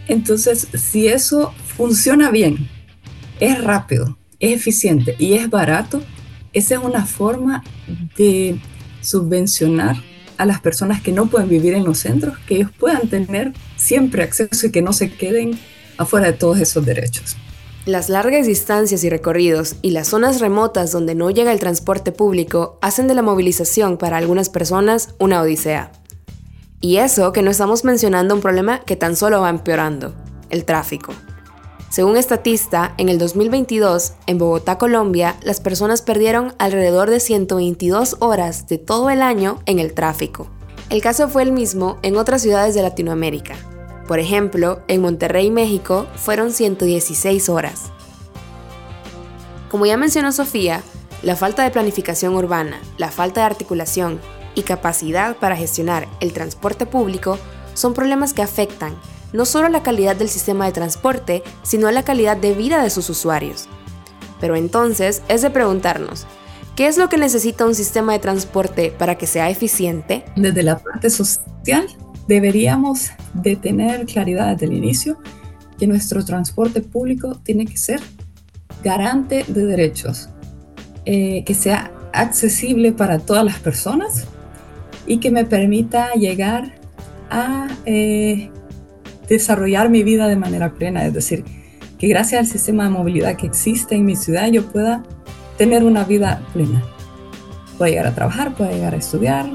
Entonces, 0.09 0.69
si 0.75 1.09
eso 1.09 1.53
funciona 1.77 2.31
bien, 2.31 2.69
es 3.41 3.63
rápido, 3.63 4.17
es 4.39 4.53
eficiente 4.53 5.17
y 5.19 5.35
es 5.35 5.51
barato, 5.51 6.03
esa 6.53 6.77
es 6.77 6.81
una 6.81 7.05
forma 7.05 7.65
de 8.17 8.59
subvencionar 9.01 9.97
a 10.39 10.47
las 10.47 10.61
personas 10.61 11.03
que 11.03 11.13
no 11.13 11.27
pueden 11.27 11.49
vivir 11.49 11.75
en 11.75 11.85
los 11.85 11.99
centros, 11.99 12.39
que 12.47 12.57
ellos 12.57 12.71
puedan 12.79 13.09
tener 13.09 13.53
siempre 13.77 14.23
acceso 14.23 14.67
y 14.67 14.71
que 14.71 14.83
no 14.83 14.93
se 14.93 15.11
queden 15.11 15.59
afuera 15.99 16.27
de 16.27 16.33
todos 16.33 16.59
esos 16.59 16.85
derechos. 16.85 17.37
Las 17.85 18.09
largas 18.09 18.47
distancias 18.47 19.03
y 19.03 19.11
recorridos 19.11 19.75
y 19.83 19.91
las 19.91 20.07
zonas 20.07 20.41
remotas 20.41 20.93
donde 20.93 21.17
no 21.17 21.31
llega 21.31 21.51
el 21.51 21.59
transporte 21.59 22.12
público 22.12 22.79
hacen 22.81 23.09
de 23.09 23.15
la 23.15 23.23
movilización 23.23 23.97
para 23.97 24.19
algunas 24.19 24.51
personas 24.51 25.17
una 25.19 25.43
odisea. 25.43 25.91
Y 26.81 26.99
eso 26.99 27.33
que 27.33 27.43
no 27.43 27.51
estamos 27.51 27.83
mencionando 27.83 28.37
un 28.37 28.41
problema 28.41 28.79
que 28.85 28.95
tan 28.95 29.17
solo 29.17 29.41
va 29.41 29.51
empeorando, 29.51 30.15
el 30.51 30.65
tráfico. 30.65 31.12
Según 31.91 32.17
Estatista, 32.17 32.95
en 32.99 33.09
el 33.09 33.19
2022, 33.19 34.12
en 34.29 34.39
Bogotá, 34.39 34.79
Colombia, 34.79 35.35
las 35.43 35.61
personas 35.61 36.03
perdieron 36.03 36.55
alrededor 36.59 37.11
de 37.11 37.19
122 37.19 38.19
horas 38.21 38.69
de 38.69 38.79
todo 38.79 39.11
el 39.11 39.23
año 39.23 39.61
en 39.67 39.81
el 39.81 39.93
tráfico. 39.93 40.47
El 40.89 41.03
caso 41.03 41.29
fue 41.29 41.43
el 41.43 41.51
mismo 41.51 41.99
en 42.03 42.17
otras 42.17 42.43
ciudades 42.43 42.77
de 42.77 42.83
Latinoamérica, 42.83 43.57
por 44.07 44.19
ejemplo, 44.19 44.81
en 44.89 45.01
Monterrey, 45.01 45.51
México, 45.51 46.07
fueron 46.17 46.53
116 46.53 47.49
horas. 47.49 47.93
Como 49.71 49.87
ya 49.87 49.97
mencionó 49.97 50.33
Sofía, 50.33 50.83
la 51.23 51.37
falta 51.37 51.63
de 51.63 51.71
planificación 51.71 52.35
urbana, 52.35 52.81
la 52.99 53.11
falta 53.11 53.41
de 53.41 53.47
articulación 53.47 54.21
y 54.55 54.63
capacidad 54.63 55.37
para 55.37 55.57
gestionar 55.57 56.09
el 56.21 56.33
transporte 56.33 56.85
público 56.85 57.39
son 57.75 57.95
problemas 57.95 58.35
que 58.35 58.43
afectan 58.43 58.97
no 59.33 59.47
solo 59.47 59.69
la 59.69 59.83
calidad 59.83 60.15
del 60.15 60.29
sistema 60.29 60.67
de 60.67 60.73
transporte, 60.73 61.43
sino 61.63 61.89
a 61.89 61.93
la 61.93 62.05
calidad 62.05 62.37
de 62.37 62.55
vida 62.55 62.83
de 62.83 62.91
sus 62.91 63.09
usuarios. 63.09 63.67
Pero 64.41 64.57
entonces 64.57 65.23
es 65.29 65.43
de 65.43 65.51
preguntarnos, 65.51 66.27
¿qué 66.76 66.87
es 66.87 66.99
lo 66.99 67.09
que 67.09 67.19
necesita 67.19 67.67
un 67.67 67.75
sistema 67.75 68.12
de 68.12 68.19
transporte 68.19 68.93
para 68.97 69.17
que 69.17 69.26
sea 69.26 69.50
eficiente? 69.50 70.25
Desde 70.37 70.62
la 70.62 70.79
parte 70.79 71.11
social, 71.11 71.87
deberíamos 72.29 73.11
de 73.35 73.57
tener 73.57 74.07
claridad 74.07 74.52
desde 74.52 74.67
el 74.67 74.73
inicio 74.73 75.19
que 75.79 75.87
nuestro 75.87 76.25
transporte 76.25 76.81
público 76.81 77.41
tiene 77.43 77.67
que 77.67 77.76
ser 77.76 78.00
garante 78.83 79.45
de 79.49 79.67
derechos, 79.67 80.29
eh, 81.05 81.45
que 81.45 81.55
sea 81.55 81.93
accesible 82.12 82.93
para 82.93 83.19
todas 83.19 83.45
las 83.45 83.59
personas 83.59 84.26
y 85.07 85.19
que 85.19 85.31
me 85.31 85.45
permita 85.45 86.12
llegar 86.12 86.75
a 87.31 87.69
eh, 87.87 88.50
desarrollar 89.29 89.88
mi 89.88 90.02
vida 90.02 90.29
de 90.29 90.37
manera 90.37 90.75
plena, 90.75 91.07
es 91.07 91.14
decir, 91.14 91.45
que 91.99 92.09
gracias 92.09 92.41
al 92.41 92.47
sistema 92.47 92.85
de 92.85 92.91
movilidad 92.91 93.37
que 93.37 93.47
existe 93.47 93.95
en 93.95 94.05
mi 94.05 94.17
ciudad 94.17 94.49
yo 94.49 94.67
pueda 94.67 95.02
tener 95.62 95.85
una 95.85 96.02
vida 96.02 96.42
plena. 96.52 96.83
Pueda 97.78 97.90
llegar 97.90 98.09
a 98.09 98.14
trabajar, 98.16 98.52
pueda 98.52 98.73
llegar 98.73 98.95
a 98.95 98.97
estudiar, 98.97 99.49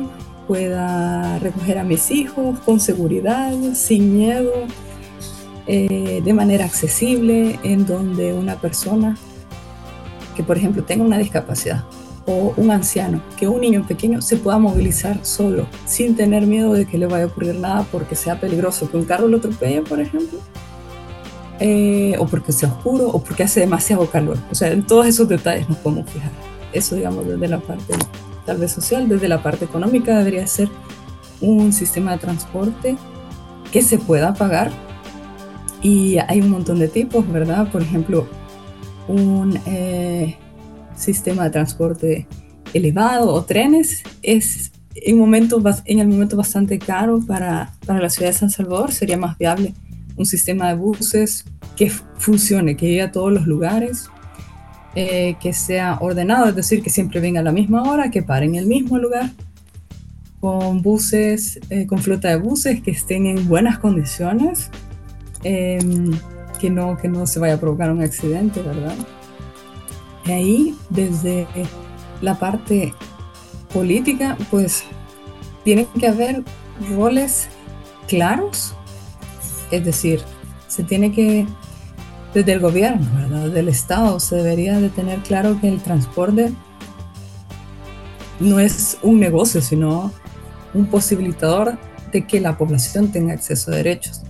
pueda 0.48 1.38
recoger 1.40 1.80
a 1.80 1.84
mis 1.84 2.12
hijos 2.12 2.58
con 2.60 2.80
seguridad, 2.80 3.52
sin 3.74 4.16
miedo, 4.16 4.54
eh, 5.68 6.22
de 6.24 6.34
manera 6.34 6.64
accesible, 6.64 7.60
en 7.64 7.86
donde 7.86 8.34
una 8.34 8.56
persona 8.56 9.18
que, 10.34 10.44
por 10.44 10.56
ejemplo, 10.56 10.82
tenga 10.82 11.04
una 11.04 11.18
discapacidad 11.18 11.84
o 12.26 12.54
un 12.56 12.72
anciano, 12.72 13.22
que 13.38 13.50
un 13.50 13.60
niño 13.60 13.86
pequeño 13.86 14.22
se 14.22 14.38
pueda 14.38 14.60
movilizar 14.60 15.26
solo, 15.26 15.68
sin 15.86 16.16
tener 16.16 16.48
miedo 16.48 16.72
de 16.72 16.86
que 16.86 16.98
le 16.98 17.08
vaya 17.08 17.26
a 17.26 17.28
ocurrir 17.28 17.56
nada 17.56 17.86
porque 17.92 18.16
sea 18.16 18.40
peligroso, 18.40 18.90
que 18.90 18.96
un 18.96 19.04
carro 19.04 19.28
lo 19.28 19.40
atropelle, 19.40 19.82
por 19.82 20.00
ejemplo, 20.00 20.40
eh, 21.60 22.16
o 22.20 22.28
porque 22.28 22.52
sea 22.52 22.70
oscuro, 22.70 23.08
o 23.08 23.24
porque 23.24 23.44
hace 23.44 23.60
demasiado 23.60 24.10
calor. 24.10 24.38
O 24.52 24.56
sea, 24.56 24.72
en 24.72 24.86
todos 24.86 25.08
esos 25.08 25.28
detalles 25.28 25.68
nos 25.68 25.78
podemos 25.80 26.10
fijar. 26.10 26.32
Eso, 26.74 26.96
digamos, 26.96 27.28
desde 27.28 27.48
la 27.48 27.60
parte 27.60 27.94
tal 28.46 28.58
vez 28.58 28.72
social, 28.72 29.10
desde 29.10 29.28
la 29.28 29.44
parte 29.44 29.66
económica 29.66 30.18
debería 30.18 30.48
ser 30.48 30.70
un 31.42 31.74
sistema 31.74 32.14
de 32.14 32.20
transporte 32.20 32.96
que 33.72 33.82
se 33.82 33.98
pueda 33.98 34.34
pagar. 34.34 34.72
Y 35.82 36.18
hay 36.18 36.42
un 36.42 36.50
montón 36.50 36.80
de 36.80 36.88
tipos, 36.88 37.30
¿verdad? 37.32 37.72
Por 37.72 37.82
ejemplo, 37.82 38.28
un 39.08 39.60
eh, 39.66 40.38
sistema 40.96 41.46
de 41.46 41.50
transporte 41.52 42.28
elevado 42.74 43.34
o 43.34 43.44
trenes 43.44 44.04
es 44.24 44.72
en, 44.96 45.18
momento, 45.20 45.62
en 45.86 46.00
el 46.00 46.08
momento 46.08 46.36
bastante 46.36 46.80
caro 46.80 47.22
para, 47.26 47.74
para 47.86 48.02
la 48.02 48.10
ciudad 48.10 48.32
de 48.32 48.38
San 48.38 48.50
Salvador. 48.50 48.92
Sería 48.92 49.18
más 49.18 49.38
viable 49.38 49.74
un 50.18 50.26
sistema 50.26 50.68
de 50.70 50.76
buses 50.76 51.46
que 51.76 51.90
funcione, 51.90 52.76
que 52.76 52.88
llegue 52.88 53.02
a 53.04 53.12
todos 53.12 53.32
los 53.32 53.48
lugares 53.48 54.10
eh, 54.96 55.36
que 55.40 55.54
sea 55.54 56.00
ordenado, 56.02 56.50
es 56.50 56.56
decir, 56.56 56.82
que 56.82 56.90
siempre 56.90 57.20
venga 57.20 57.42
a 57.42 57.44
la 57.44 57.52
misma 57.52 57.84
hora, 57.84 58.10
que 58.10 58.24
pare 58.24 58.48
en 58.48 58.56
el 58.56 58.66
mismo 58.66 58.98
lugar, 58.98 59.30
con 60.40 60.82
buses, 60.82 61.60
eh, 61.70 61.86
con 61.86 62.00
flota 62.00 62.30
de 62.30 62.38
buses 62.38 62.82
que 62.82 62.90
estén 62.90 63.28
en 63.28 63.48
buenas 63.48 63.78
condiciones, 63.78 64.72
em, 65.44 66.12
que, 66.60 66.72
no, 66.72 66.98
que 66.98 67.10
no 67.10 67.28
se 67.28 67.40
vaya 67.40 67.54
a 67.54 67.60
provocar 67.60 67.92
un 67.92 68.02
accidente, 68.02 68.62
¿verdad? 68.64 68.96
Y 70.26 70.32
ahí, 70.32 70.76
desde 70.90 71.46
la 72.22 72.40
parte 72.40 72.92
política, 73.72 74.36
pues 74.50 74.84
tienen 75.64 75.86
que 76.00 76.08
haber 76.08 76.44
roles 76.96 77.50
claros, 78.08 78.76
es 79.72 79.84
decir, 79.84 80.22
se 80.68 80.84
tiene 80.84 81.12
que 81.12 81.46
desde 82.34 82.54
el 82.54 82.60
gobierno, 82.60 83.08
¿verdad? 83.16 83.48
desde 83.48 83.60
el 83.62 83.70
Estado, 83.70 84.20
se 84.20 84.36
debería 84.36 84.80
de 84.80 84.90
tener 84.90 85.20
claro 85.22 85.60
que 85.60 85.68
el 85.70 85.82
transporte 85.82 86.52
no 88.40 88.60
es 88.60 88.98
un 89.02 89.20
negocio, 89.20 89.62
sino 89.62 90.12
un 90.74 90.88
posibilitador 90.88 91.78
de 92.12 92.28
que 92.28 92.40
la 92.40 92.58
población 92.58 93.12
tenga 93.12 93.34
acceso 93.34 93.72
a 93.72 93.76
derechos. 93.76 94.24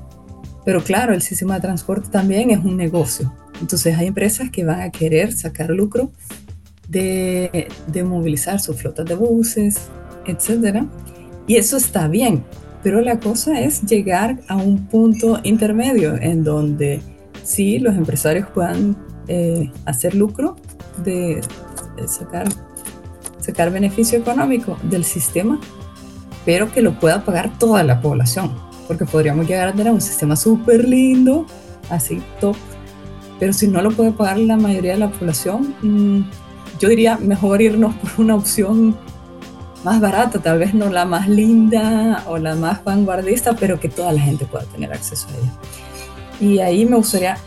Pero 0.63 0.84
claro, 0.84 1.13
el 1.13 1.22
sistema 1.22 1.56
de 1.56 1.62
transporte 1.62 2.10
también 2.10 2.50
es 2.51 2.60
un 2.60 2.77
negocio. 2.77 3.34
Entonces 3.62 3.98
hay 3.98 4.08
empresas 4.08 4.50
que 4.51 4.63
van 4.63 4.82
a 4.82 4.91
querer 4.91 5.34
sacar 5.34 5.70
lucro 5.70 6.12
de, 6.88 7.67
de 7.88 8.03
movilizar 8.03 8.60
sus 8.60 8.77
flotas 8.77 9.06
de 9.06 9.15
buses, 9.15 9.89
etc. 10.25 10.84
Y 11.48 11.56
eso 11.56 11.77
está 11.77 12.08
bien, 12.08 12.44
pero 12.88 13.01
la 13.01 13.20
cosa 13.20 13.60
es 13.60 13.82
llegar 13.82 14.39
a 14.48 14.56
un 14.56 14.88
punto 14.88 15.41
intermedio 15.44 16.15
en 16.15 16.46
donde 16.46 17.01
sí 17.44 17.79
los 17.79 17.98
empresarios 17.98 18.48
puedan 18.53 18.96
eh, 19.27 19.70
hacer 19.84 20.15
lucro 20.15 20.56
de, 21.03 21.41
sacar, 22.08 22.48
sacar 23.39 23.72
beneficio 23.72 24.17
económico 24.17 24.77
del 24.84 25.03
sistema, 25.03 25.60
pero 26.46 26.72
que 26.72 26.82
lo 26.82 26.98
pueda 26.98 27.25
pagar 27.25 27.60
toda 27.60 27.84
la 27.84 28.00
población, 28.00 28.53
porque 28.88 29.03
podríamos 29.03 29.50
llegar 29.50 29.67
a 29.67 29.74
tener 29.74 29.91
un 29.91 30.00
sistema 30.00 30.38
súper 30.38 30.88
lindo, 30.88 31.46
así 31.89 32.24
top, 32.39 32.56
pero 33.38 33.51
si 33.51 33.67
no 33.67 33.82
lo 33.82 33.91
puede 33.91 34.13
pagar 34.13 34.38
la 34.38 34.56
mayoría 34.56 34.94
de 34.94 35.00
la 35.00 35.12
población, 35.12 35.75
mm, 35.82 36.22
yo 36.79 36.88
diría 36.88 37.17
mejor 37.17 37.62
irnos 37.62 37.94
por 37.98 38.12
una 38.17 38.36
opción 38.36 38.96
más 39.84 40.00
barata, 40.00 40.39
tal 40.39 40.60
vez 40.60 40.74
no 40.74 40.89
la 40.89 41.05
más 41.05 41.29
linda 41.29 42.24
o 42.27 42.38
la 42.38 42.55
más 42.55 42.84
vanguardista, 42.84 43.55
pero 43.55 43.79
que 43.79 43.89
toda 43.89 44.12
la 44.12 44.22
gente 44.22 44.46
pueda 44.46 44.65
tener 44.65 44.91
acceso 44.91 45.27
a 45.29 45.38
ella. 45.38 45.53
Y 46.39 46.60
ahí 46.60 46.86
me 46.86 46.98
gustaría 46.98 47.38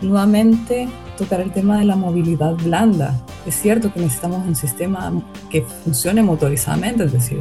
nuevamente 0.00 0.88
tocar 1.16 1.40
el 1.40 1.52
tema 1.52 1.78
de 1.78 1.84
la 1.84 1.96
movilidad 1.96 2.54
blanda. 2.54 3.20
Es 3.46 3.54
cierto 3.54 3.92
que 3.92 4.00
necesitamos 4.00 4.46
un 4.46 4.56
sistema 4.56 5.12
que 5.50 5.62
funcione 5.62 6.22
motorizadamente, 6.22 7.04
es 7.04 7.12
decir, 7.12 7.40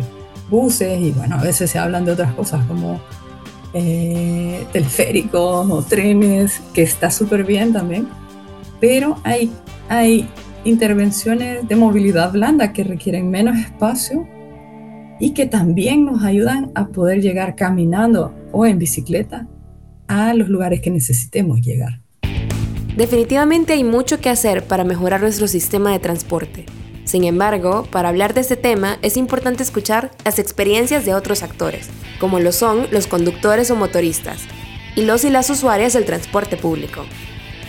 buses 0.49 0.99
y 0.99 1.11
bueno, 1.11 1.37
a 1.37 1.43
veces 1.43 1.71
se 1.71 1.79
hablan 1.79 2.05
de 2.05 2.11
otras 2.11 2.33
cosas 2.33 2.65
como 2.65 2.99
eh, 3.73 4.65
teleféricos 4.71 5.69
o 5.69 5.81
trenes, 5.83 6.61
que 6.73 6.81
está 6.81 7.11
súper 7.11 7.43
bien 7.43 7.71
también, 7.71 8.07
pero 8.79 9.17
hay, 9.23 9.51
hay 9.87 10.27
intervenciones 10.63 11.67
de 11.67 11.75
movilidad 11.75 12.31
blanda 12.31 12.73
que 12.73 12.83
requieren 12.83 13.29
menos 13.29 13.57
espacio 13.57 14.27
y 15.19 15.31
que 15.31 15.45
también 15.45 16.05
nos 16.05 16.23
ayudan 16.23 16.71
a 16.75 16.88
poder 16.88 17.21
llegar 17.21 17.55
caminando 17.55 18.33
o 18.51 18.65
en 18.65 18.79
bicicleta 18.79 19.47
a 20.07 20.33
los 20.33 20.49
lugares 20.49 20.81
que 20.81 20.89
necesitemos 20.89 21.61
llegar. 21.61 22.01
Definitivamente 22.95 23.73
hay 23.73 23.83
mucho 23.83 24.19
que 24.19 24.29
hacer 24.29 24.63
para 24.63 24.83
mejorar 24.83 25.21
nuestro 25.21 25.47
sistema 25.47 25.91
de 25.91 25.99
transporte. 25.99 26.65
Sin 27.05 27.23
embargo, 27.23 27.88
para 27.91 28.09
hablar 28.09 28.33
de 28.33 28.41
este 28.41 28.55
tema 28.55 28.97
es 29.01 29.17
importante 29.17 29.63
escuchar 29.63 30.11
las 30.25 30.39
experiencias 30.39 31.05
de 31.05 31.13
otros 31.13 31.43
actores, 31.43 31.89
como 32.19 32.39
lo 32.39 32.51
son 32.51 32.88
los 32.91 33.07
conductores 33.07 33.71
o 33.71 33.75
motoristas, 33.75 34.41
y 34.95 35.03
los 35.03 35.23
y 35.23 35.29
las 35.29 35.49
usuarias 35.49 35.93
del 35.93 36.05
transporte 36.05 36.57
público. 36.57 37.05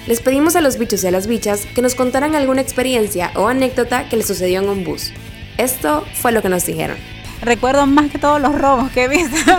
Les 0.07 0.21
pedimos 0.21 0.57
a 0.57 0.61
los 0.61 0.79
bichos 0.79 1.05
y 1.05 1.07
a 1.07 1.11
las 1.11 1.27
bichas 1.27 1.67
que 1.67 1.83
nos 1.83 1.95
contaran 1.95 2.35
alguna 2.35 2.61
experiencia 2.61 3.31
o 3.37 3.49
anécdota 3.49 4.09
que 4.09 4.17
les 4.17 4.27
sucedió 4.27 4.61
en 4.61 4.69
un 4.69 4.85
bus. 4.85 5.13
Esto 5.59 6.05
fue 6.15 6.33
lo 6.33 6.43
que 6.43 6.49
nos 6.49 6.67
dijeron 6.67 6.97
recuerdo 7.43 7.87
más 7.87 8.11
que 8.11 8.19
todos 8.19 8.41
los 8.41 8.55
robos 8.59 8.91
que 8.91 9.05
he 9.05 9.09
visto. 9.09 9.37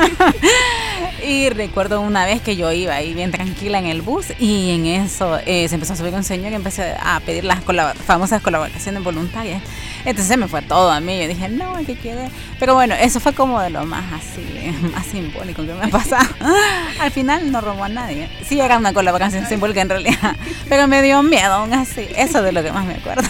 y 1.27 1.49
recuerdo 1.49 2.01
una 2.01 2.25
vez 2.25 2.41
que 2.41 2.55
yo 2.55 2.71
iba 2.71 2.95
ahí 2.95 3.13
bien 3.13 3.31
tranquila 3.31 3.79
en 3.79 3.85
el 3.85 4.01
bus 4.01 4.27
y 4.39 4.71
en 4.71 4.85
eso 4.85 5.39
eh, 5.45 5.67
se 5.67 5.75
empezó 5.75 5.93
a 5.93 5.95
subir 5.95 6.13
un 6.13 6.23
señor 6.23 6.51
y 6.51 6.55
empecé 6.55 6.95
a 6.99 7.19
pedir 7.25 7.43
las 7.43 7.59
famosas 8.05 8.41
colaboraciones 8.41 9.03
voluntarias. 9.03 9.61
Entonces 10.05 10.37
me 10.37 10.47
fue 10.47 10.61
todo 10.61 10.91
a 10.91 10.99
mí. 10.99 11.19
Yo 11.19 11.27
dije, 11.27 11.49
no, 11.49 11.73
¿qué 11.85 11.95
quiere? 11.95 12.29
Pero 12.59 12.75
bueno, 12.75 12.95
eso 12.95 13.19
fue 13.19 13.33
como 13.33 13.59
de 13.61 13.69
lo 13.69 13.85
más 13.85 14.05
así, 14.13 14.43
más 14.93 15.05
simbólico 15.05 15.65
que 15.65 15.73
me 15.73 15.85
ha 15.85 15.89
pasado. 15.89 16.27
Al 16.99 17.11
final 17.11 17.51
no 17.51 17.61
robó 17.61 17.83
a 17.83 17.89
nadie. 17.89 18.29
Sí, 18.43 18.59
era 18.59 18.77
una 18.77 18.93
colaboración 18.93 19.45
simbólica 19.45 19.81
en 19.81 19.89
realidad. 19.89 20.35
Pero 20.69 20.87
me 20.87 21.01
dio 21.01 21.21
miedo 21.23 21.53
aún 21.53 21.73
así. 21.73 22.07
Eso 22.15 22.41
de 22.41 22.51
lo 22.51 22.63
que 22.63 22.71
más 22.71 22.85
me 22.85 22.95
acuerdo. 22.95 23.27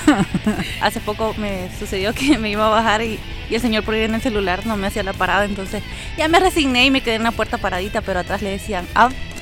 Hace 0.81 0.99
poco 0.99 1.33
me 1.37 1.69
sucedió 1.79 2.13
que 2.13 2.37
me 2.37 2.49
iba 2.49 2.67
a 2.67 2.69
bajar 2.69 3.01
y, 3.01 3.19
y 3.49 3.55
el 3.55 3.61
señor 3.61 3.83
por 3.83 3.95
ir 3.95 4.03
en 4.03 4.15
el 4.15 4.21
celular 4.21 4.65
no 4.65 4.77
me 4.77 4.87
hacía 4.87 5.03
la 5.03 5.13
parada. 5.13 5.45
Entonces 5.45 5.83
ya 6.17 6.27
me 6.27 6.39
resigné 6.39 6.85
y 6.85 6.91
me 6.91 7.01
quedé 7.01 7.15
en 7.15 7.23
la 7.23 7.31
puerta 7.31 7.57
paradita, 7.57 8.01
pero 8.01 8.19
atrás 8.19 8.41
le 8.41 8.51
decían, 8.51 8.85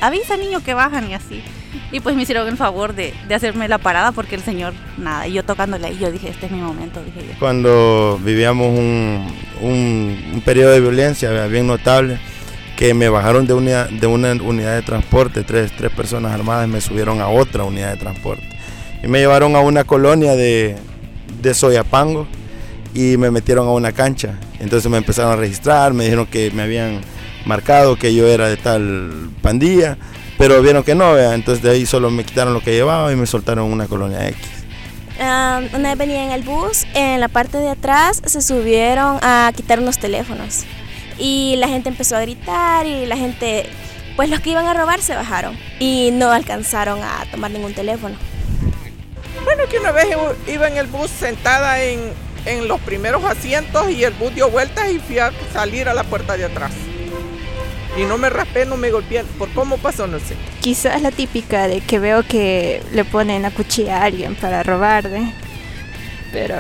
avisa 0.02 0.38
niño 0.38 0.64
que 0.64 0.74
bajan 0.74 1.10
y 1.10 1.14
así. 1.14 1.42
Y 1.92 2.00
pues 2.00 2.16
me 2.16 2.24
hicieron 2.24 2.48
el 2.48 2.58
favor 2.58 2.94
de, 2.94 3.14
de, 3.28 3.36
hacerme 3.36 3.68
la 3.68 3.78
parada 3.78 4.12
porque 4.12 4.36
el 4.36 4.42
señor, 4.42 4.74
nada, 4.98 5.28
y 5.28 5.34
yo 5.34 5.44
tocándole 5.44 5.88
ahí, 5.88 5.98
yo 6.00 6.12
dije, 6.12 6.30
este 6.30 6.48
es 6.48 6.52
mi 6.52 6.62
momento, 6.62 7.02
dije 7.04 7.20
yo. 7.28 7.40
Cuando 7.40 8.20
vivíamos 8.24 8.68
un, 8.68 9.28
un, 9.62 10.42
periodo 10.46 10.72
de 10.72 10.82
violencia 10.82 11.48
bien 11.48 11.68
notable, 11.68 12.20
que 12.76 12.94
me 12.94 13.10
bajaron 13.10 13.46
de 13.46 13.54
una, 13.54 13.86
de 13.86 14.08
una 14.08 14.32
unidad 14.34 14.76
de 14.76 14.82
transporte, 14.82 15.44
tres, 15.44 15.72
tres 15.76 15.92
personas 15.92 16.32
armadas 16.32 16.68
me 16.68 16.80
subieron 16.80 17.22
a 17.22 17.28
otra 17.28 17.64
unidad 17.64 17.92
de 17.94 17.98
transporte. 17.98 18.48
Y 19.04 19.08
me 19.08 19.20
llevaron 19.20 19.56
a 19.56 19.60
una 19.60 19.84
colonia 19.84 20.36
de, 20.36 20.78
de 21.42 21.54
Soyapango 21.54 22.28
y 22.94 23.18
me 23.18 23.32
metieron 23.32 23.68
a 23.68 23.72
una 23.72 23.92
cancha. 23.92 24.40
Entonces 24.60 24.90
me 24.90 24.98
empezaron 24.98 25.34
a 25.34 25.36
registrar, 25.36 25.94
me 25.94 26.06
dijeron 26.06 26.26
que 26.26 26.52
me 26.52 26.64
habían 26.64 27.02
marcado 27.46 27.96
que 27.96 28.14
yo 28.14 28.28
era 28.28 28.48
de 28.48 28.58
tal 28.58 29.30
pandilla 29.42 29.98
pero 30.40 30.62
vieron 30.62 30.84
que 30.84 30.96
no, 30.96 31.20
entonces 31.20 31.62
de 31.62 31.70
ahí 31.70 31.86
solo 31.86 32.10
me 32.10 32.24
quitaron 32.24 32.54
lo 32.54 32.62
que 32.62 32.72
llevaba 32.72 33.12
y 33.12 33.16
me 33.18 33.28
soltaron 33.28 33.66
una 33.66 33.88
colonia 33.88 34.26
X. 34.30 34.40
una 35.20 35.90
vez 35.90 35.98
venía 35.98 36.24
en 36.24 36.32
el 36.32 36.44
bus, 36.44 36.86
en 36.94 37.20
la 37.20 37.28
parte 37.28 37.58
de 37.58 37.68
atrás 37.68 38.22
se 38.26 38.42
subieron 38.42 39.20
a 39.22 39.52
quitar 39.54 39.82
unos 39.82 40.00
teléfonos 40.00 40.64
y 41.18 41.58
la 41.58 41.68
gente 41.68 41.90
empezó 41.90 42.16
a 42.16 42.22
gritar 42.22 42.86
y 42.86 43.06
la 43.06 43.18
gente, 43.18 43.66
pues 44.16 44.30
los 44.30 44.40
que 44.40 44.52
iban 44.52 44.66
a 44.66 44.74
robar 44.74 45.02
se 45.02 45.14
bajaron 45.14 45.58
y 45.78 46.12
no 46.14 46.32
alcanzaron 46.32 47.04
a 47.04 47.26
tomar 47.30 47.52
ningún 47.52 47.74
teléfono. 47.74 48.16
Bueno, 49.44 49.64
que 49.70 49.78
una 49.78 49.92
vez 49.92 50.08
iba 50.48 50.70
en 50.70 50.78
el 50.78 50.88
bus 50.88 51.10
sentada 51.10 51.84
en, 51.84 52.14
en 52.46 52.70
los 52.70 52.80
primeros 52.80 53.26
asientos 53.26 53.92
y 53.92 54.06
el 54.06 54.14
bus 54.14 54.34
dio 54.34 54.50
vueltas 54.50 54.90
y 54.90 55.00
fui 55.00 55.20
a 55.20 55.34
salir 55.52 55.90
a 55.90 55.94
la 55.94 56.06
puerta 56.06 56.38
de 56.38 56.46
atrás 56.46 56.72
y 57.98 58.04
no 58.04 58.18
me 58.18 58.30
raspé, 58.30 58.66
no 58.66 58.78
me 58.78 58.92
golpeé. 58.92 59.24
¿Por 59.38 59.50
cómo 59.50 59.78
pasó? 59.78 60.08
No 60.08 60.20
sé. 60.20 60.36
Quizás 60.62 61.02
la 61.02 61.12
típica 61.12 61.68
de 61.68 61.82
que 61.82 62.00
veo 62.00 62.24
que 62.24 62.82
le 62.94 63.04
ponen 63.04 63.46
a 63.46 63.52
cuchilla 63.52 63.98
a 63.98 64.06
alguien 64.06 64.36
para 64.36 64.64
robarle. 64.64 65.34
Pero, 66.32 66.56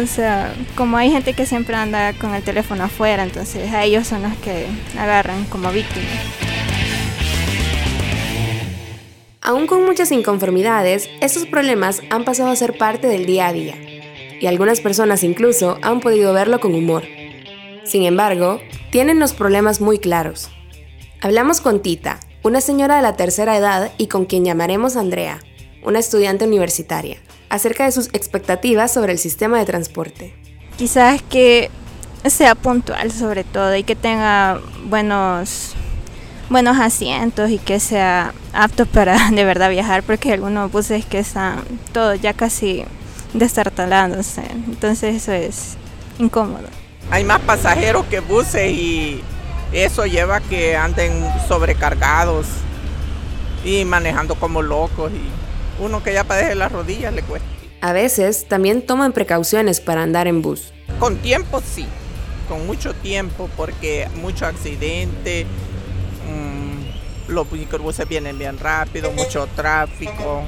o 0.00 0.06
sea, 0.06 0.54
como 0.76 0.96
hay 0.96 1.10
gente 1.10 1.32
que 1.32 1.46
siempre 1.46 1.74
anda 1.74 2.12
con 2.14 2.34
el 2.34 2.42
teléfono 2.42 2.84
afuera, 2.84 3.22
entonces 3.22 3.72
a 3.72 3.84
ellos 3.84 4.06
son 4.06 4.22
los 4.22 4.34
que 4.38 4.66
agarran 4.98 5.44
como 5.44 5.70
víctimas. 5.70 6.08
Aún 9.46 9.66
con 9.66 9.84
muchas 9.84 10.10
inconformidades, 10.10 11.10
estos 11.20 11.44
problemas 11.44 12.00
han 12.08 12.24
pasado 12.24 12.48
a 12.48 12.56
ser 12.56 12.78
parte 12.78 13.08
del 13.08 13.26
día 13.26 13.48
a 13.48 13.52
día. 13.52 13.74
Y 14.40 14.46
algunas 14.46 14.80
personas 14.80 15.22
incluso 15.22 15.78
han 15.82 16.00
podido 16.00 16.32
verlo 16.32 16.60
con 16.60 16.74
humor. 16.74 17.04
Sin 17.84 18.04
embargo, 18.04 18.60
tienen 18.90 19.20
los 19.20 19.34
problemas 19.34 19.80
muy 19.80 19.98
claros. 19.98 20.50
Hablamos 21.20 21.60
con 21.60 21.80
Tita, 21.80 22.18
una 22.42 22.60
señora 22.60 22.96
de 22.96 23.02
la 23.02 23.16
tercera 23.16 23.56
edad 23.56 23.92
y 23.98 24.06
con 24.06 24.24
quien 24.24 24.44
llamaremos 24.44 24.96
Andrea, 24.96 25.40
una 25.82 25.98
estudiante 25.98 26.46
universitaria, 26.46 27.18
acerca 27.50 27.84
de 27.84 27.92
sus 27.92 28.08
expectativas 28.08 28.92
sobre 28.92 29.12
el 29.12 29.18
sistema 29.18 29.58
de 29.58 29.66
transporte. 29.66 30.34
Quizás 30.76 31.22
que 31.22 31.70
sea 32.26 32.54
puntual 32.54 33.12
sobre 33.12 33.44
todo 33.44 33.76
y 33.76 33.82
que 33.84 33.96
tenga 33.96 34.60
buenos 34.86 35.74
buenos 36.48 36.78
asientos 36.78 37.50
y 37.50 37.58
que 37.58 37.80
sea 37.80 38.34
apto 38.52 38.86
para 38.86 39.30
de 39.30 39.44
verdad 39.44 39.70
viajar 39.70 40.02
porque 40.02 40.32
algunos 40.32 40.70
buses 40.70 41.04
que 41.04 41.18
están 41.18 41.64
todos 41.92 42.20
ya 42.20 42.32
casi 42.32 42.84
destartalándose 43.32 44.42
entonces 44.66 45.16
eso 45.16 45.32
es 45.32 45.76
incómodo 46.18 46.68
hay 47.10 47.24
más 47.24 47.40
pasajeros 47.40 48.06
que 48.06 48.20
buses 48.20 48.70
y 48.70 49.22
eso 49.72 50.06
lleva 50.06 50.36
a 50.36 50.40
que 50.40 50.76
anden 50.76 51.24
sobrecargados 51.48 52.46
y 53.64 53.84
manejando 53.84 54.34
como 54.34 54.62
locos 54.62 55.10
y 55.12 55.82
uno 55.82 56.02
que 56.02 56.12
ya 56.12 56.24
padece 56.24 56.54
las 56.54 56.70
rodillas 56.70 57.12
le 57.12 57.22
cuesta. 57.22 57.48
A 57.80 57.92
veces 57.92 58.46
también 58.48 58.82
toman 58.82 59.12
precauciones 59.12 59.80
para 59.80 60.02
andar 60.02 60.26
en 60.26 60.42
bus. 60.42 60.72
Con 60.98 61.16
tiempo 61.18 61.60
sí, 61.60 61.86
con 62.48 62.66
mucho 62.66 62.94
tiempo 62.94 63.50
porque 63.56 64.08
mucho 64.16 64.46
accidente, 64.46 65.46
mmm, 66.26 67.32
los 67.32 67.50
microbuses 67.50 68.08
vienen 68.08 68.38
bien 68.38 68.58
rápido, 68.58 69.10
mucho 69.12 69.48
tráfico. 69.56 70.44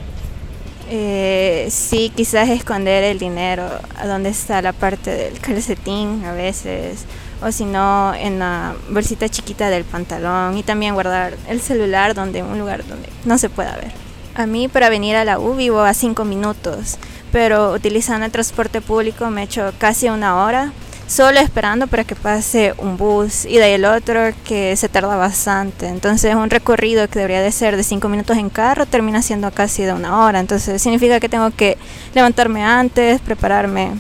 Eh, 0.88 1.66
sí, 1.70 2.12
quizás 2.14 2.49
esconder 2.49 3.03
el 3.03 3.18
dinero 3.18 3.68
a 3.96 4.07
donde 4.07 4.29
está 4.29 4.62
la 4.62 4.72
parte 4.72 5.11
del 5.11 5.40
calcetín 5.40 6.25
a 6.25 6.33
veces, 6.33 7.05
o 7.42 7.51
si 7.51 7.64
no 7.64 8.14
en 8.14 8.38
la 8.38 8.77
bolsita 8.88 9.29
chiquita 9.29 9.68
del 9.68 9.85
pantalón 9.85 10.57
y 10.57 10.62
también 10.62 10.94
guardar 10.94 11.35
el 11.49 11.61
celular 11.61 12.14
donde 12.14 12.42
un 12.42 12.59
lugar 12.59 12.87
donde 12.87 13.09
no 13.25 13.37
se 13.37 13.51
pueda 13.51 13.75
ver. 13.77 13.90
A 14.37 14.46
mí 14.46 14.68
para 14.68 14.88
venir 14.88 15.16
a 15.16 15.25
la 15.25 15.40
U 15.40 15.57
vivo 15.57 15.81
a 15.81 15.92
cinco 15.92 16.25
minutos, 16.25 16.99
pero 17.33 17.72
utilizando 17.72 18.25
el 18.25 18.33
transporte 18.33 18.81
público 18.81 19.29
me 19.31 19.40
he 19.40 19.44
hecho 19.44 19.72
casi 19.79 20.09
una 20.09 20.44
hora 20.44 20.72
solo 21.07 21.40
esperando 21.40 21.87
para 21.87 22.05
que 22.05 22.14
pase 22.14 22.75
un 22.79 22.97
bus 22.97 23.45
y 23.45 23.57
de 23.57 23.64
ahí 23.64 23.73
el 23.73 23.85
otro 23.85 24.21
que 24.45 24.77
se 24.77 24.88
tarda 24.88 25.16
bastante. 25.16 25.87
Entonces 25.87 26.35
un 26.35 26.51
recorrido 26.51 27.09
que 27.09 27.19
debería 27.19 27.42
de 27.42 27.53
ser 27.53 27.77
de 27.77 27.83
5 27.83 28.09
minutos 28.09 28.37
en 28.37 28.51
carro 28.51 28.87
termina 28.87 29.23
siendo 29.23 29.51
casi 29.51 29.85
de 29.85 29.92
una 29.92 30.25
hora. 30.25 30.40
Entonces 30.40 30.83
significa 30.83 31.21
que 31.21 31.29
tengo 31.29 31.51
que 31.51 31.79
levantarme 32.14 32.64
antes, 32.64 33.21
prepararme 33.21 33.92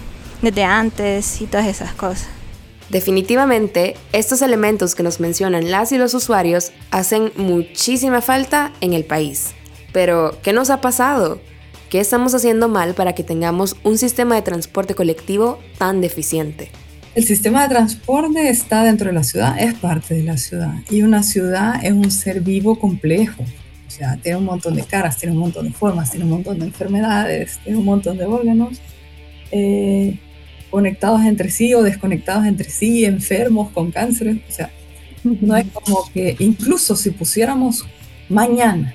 desde 0.42 0.64
antes 0.64 1.40
y 1.40 1.46
todas 1.46 1.66
esas 1.66 1.92
cosas. 1.92 2.28
Definitivamente, 2.88 3.96
estos 4.12 4.42
elementos 4.42 4.94
que 4.94 5.02
nos 5.02 5.18
mencionan 5.18 5.72
las 5.72 5.90
y 5.90 5.98
los 5.98 6.14
usuarios 6.14 6.70
hacen 6.92 7.32
muchísima 7.36 8.20
falta 8.20 8.72
en 8.80 8.92
el 8.92 9.04
país. 9.04 9.54
Pero, 9.92 10.36
¿qué 10.42 10.52
nos 10.52 10.70
ha 10.70 10.80
pasado? 10.80 11.40
¿Qué 11.90 11.98
estamos 11.98 12.34
haciendo 12.34 12.68
mal 12.68 12.94
para 12.94 13.14
que 13.14 13.24
tengamos 13.24 13.76
un 13.82 13.98
sistema 13.98 14.36
de 14.36 14.42
transporte 14.42 14.94
colectivo 14.94 15.58
tan 15.78 16.00
deficiente? 16.00 16.70
El 17.16 17.24
sistema 17.24 17.62
de 17.62 17.70
transporte 17.70 18.50
está 18.50 18.84
dentro 18.84 19.06
de 19.06 19.14
la 19.14 19.24
ciudad, 19.24 19.58
es 19.58 19.72
parte 19.72 20.12
de 20.12 20.22
la 20.22 20.36
ciudad. 20.36 20.74
Y 20.90 21.00
una 21.00 21.22
ciudad 21.22 21.82
es 21.82 21.92
un 21.92 22.10
ser 22.10 22.42
vivo 22.42 22.78
complejo. 22.78 23.42
O 23.42 23.90
sea, 23.90 24.18
tiene 24.18 24.36
un 24.36 24.44
montón 24.44 24.74
de 24.74 24.82
caras, 24.82 25.16
tiene 25.16 25.34
un 25.34 25.40
montón 25.40 25.66
de 25.66 25.72
formas, 25.72 26.10
tiene 26.10 26.26
un 26.26 26.32
montón 26.32 26.58
de 26.58 26.66
enfermedades, 26.66 27.58
tiene 27.64 27.78
un 27.78 27.86
montón 27.86 28.18
de 28.18 28.26
órganos 28.26 28.82
eh, 29.50 30.18
conectados 30.70 31.22
entre 31.22 31.48
sí 31.48 31.72
o 31.72 31.82
desconectados 31.82 32.44
entre 32.44 32.68
sí, 32.68 33.06
enfermos 33.06 33.70
con 33.70 33.90
cáncer. 33.90 34.38
O 34.46 34.52
sea, 34.52 34.70
no 35.24 35.56
es 35.56 35.68
como 35.72 36.10
que 36.12 36.36
incluso 36.38 36.96
si 36.96 37.12
pusiéramos 37.12 37.86
mañana 38.28 38.94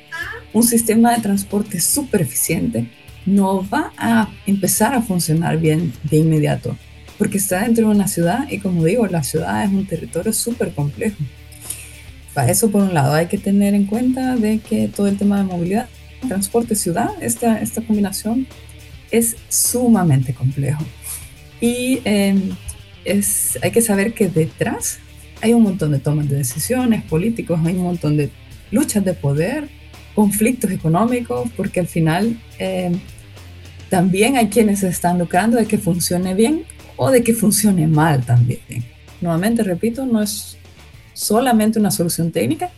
un 0.53 0.61
sistema 0.61 1.15
de 1.15 1.23
transporte 1.23 1.81
súper 1.81 2.21
eficiente, 2.21 2.87
no 3.25 3.67
va 3.67 3.91
a 3.97 4.29
empezar 4.45 4.93
a 4.93 5.01
funcionar 5.01 5.57
bien 5.57 5.91
de 6.03 6.17
inmediato, 6.17 6.77
porque 7.21 7.37
está 7.37 7.61
dentro 7.61 7.87
de 7.87 7.93
una 7.93 8.07
ciudad 8.07 8.49
y 8.49 8.57
como 8.57 8.83
digo, 8.83 9.05
la 9.05 9.21
ciudad 9.21 9.63
es 9.63 9.69
un 9.69 9.85
territorio 9.85 10.33
súper 10.33 10.71
complejo. 10.71 11.17
Para 12.33 12.51
eso, 12.51 12.71
por 12.71 12.81
un 12.81 12.95
lado, 12.95 13.13
hay 13.13 13.27
que 13.27 13.37
tener 13.37 13.75
en 13.75 13.85
cuenta 13.85 14.37
de 14.37 14.57
que 14.57 14.87
todo 14.87 15.05
el 15.05 15.19
tema 15.19 15.37
de 15.37 15.43
movilidad, 15.43 15.87
transporte, 16.27 16.73
ciudad, 16.73 17.11
esta, 17.21 17.61
esta 17.61 17.83
combinación 17.83 18.47
es 19.11 19.35
sumamente 19.49 20.33
complejo. 20.33 20.83
Y 21.59 22.01
em, 22.05 22.55
es, 23.05 23.59
hay 23.61 23.69
que 23.69 23.83
saber 23.83 24.15
que 24.15 24.27
detrás 24.27 24.97
hay 25.41 25.53
un 25.53 25.61
montón 25.61 25.91
de 25.91 25.99
tomas 25.99 26.27
de 26.27 26.37
decisiones 26.37 27.03
políticos, 27.03 27.59
hay 27.63 27.75
un 27.75 27.83
montón 27.83 28.17
de 28.17 28.31
luchas 28.71 29.05
de 29.05 29.13
poder, 29.13 29.69
conflictos 30.15 30.71
económicos, 30.71 31.47
porque 31.55 31.81
al 31.81 31.87
final 31.87 32.41
eh, 32.57 32.91
también 33.91 34.37
hay 34.37 34.47
quienes 34.47 34.79
se 34.79 34.87
están 34.87 35.19
lucrando 35.19 35.57
de 35.57 35.67
que 35.67 35.77
funcione 35.77 36.33
bien 36.33 36.65
o 37.03 37.09
de 37.09 37.23
que 37.23 37.33
funcione 37.33 37.87
mal 37.87 38.23
también. 38.23 38.61
Nuevamente, 39.21 39.63
repito, 39.63 40.05
no 40.05 40.21
es 40.21 40.55
solamente 41.13 41.79
una 41.79 41.89
solución 41.89 42.31
técnica, 42.31 42.69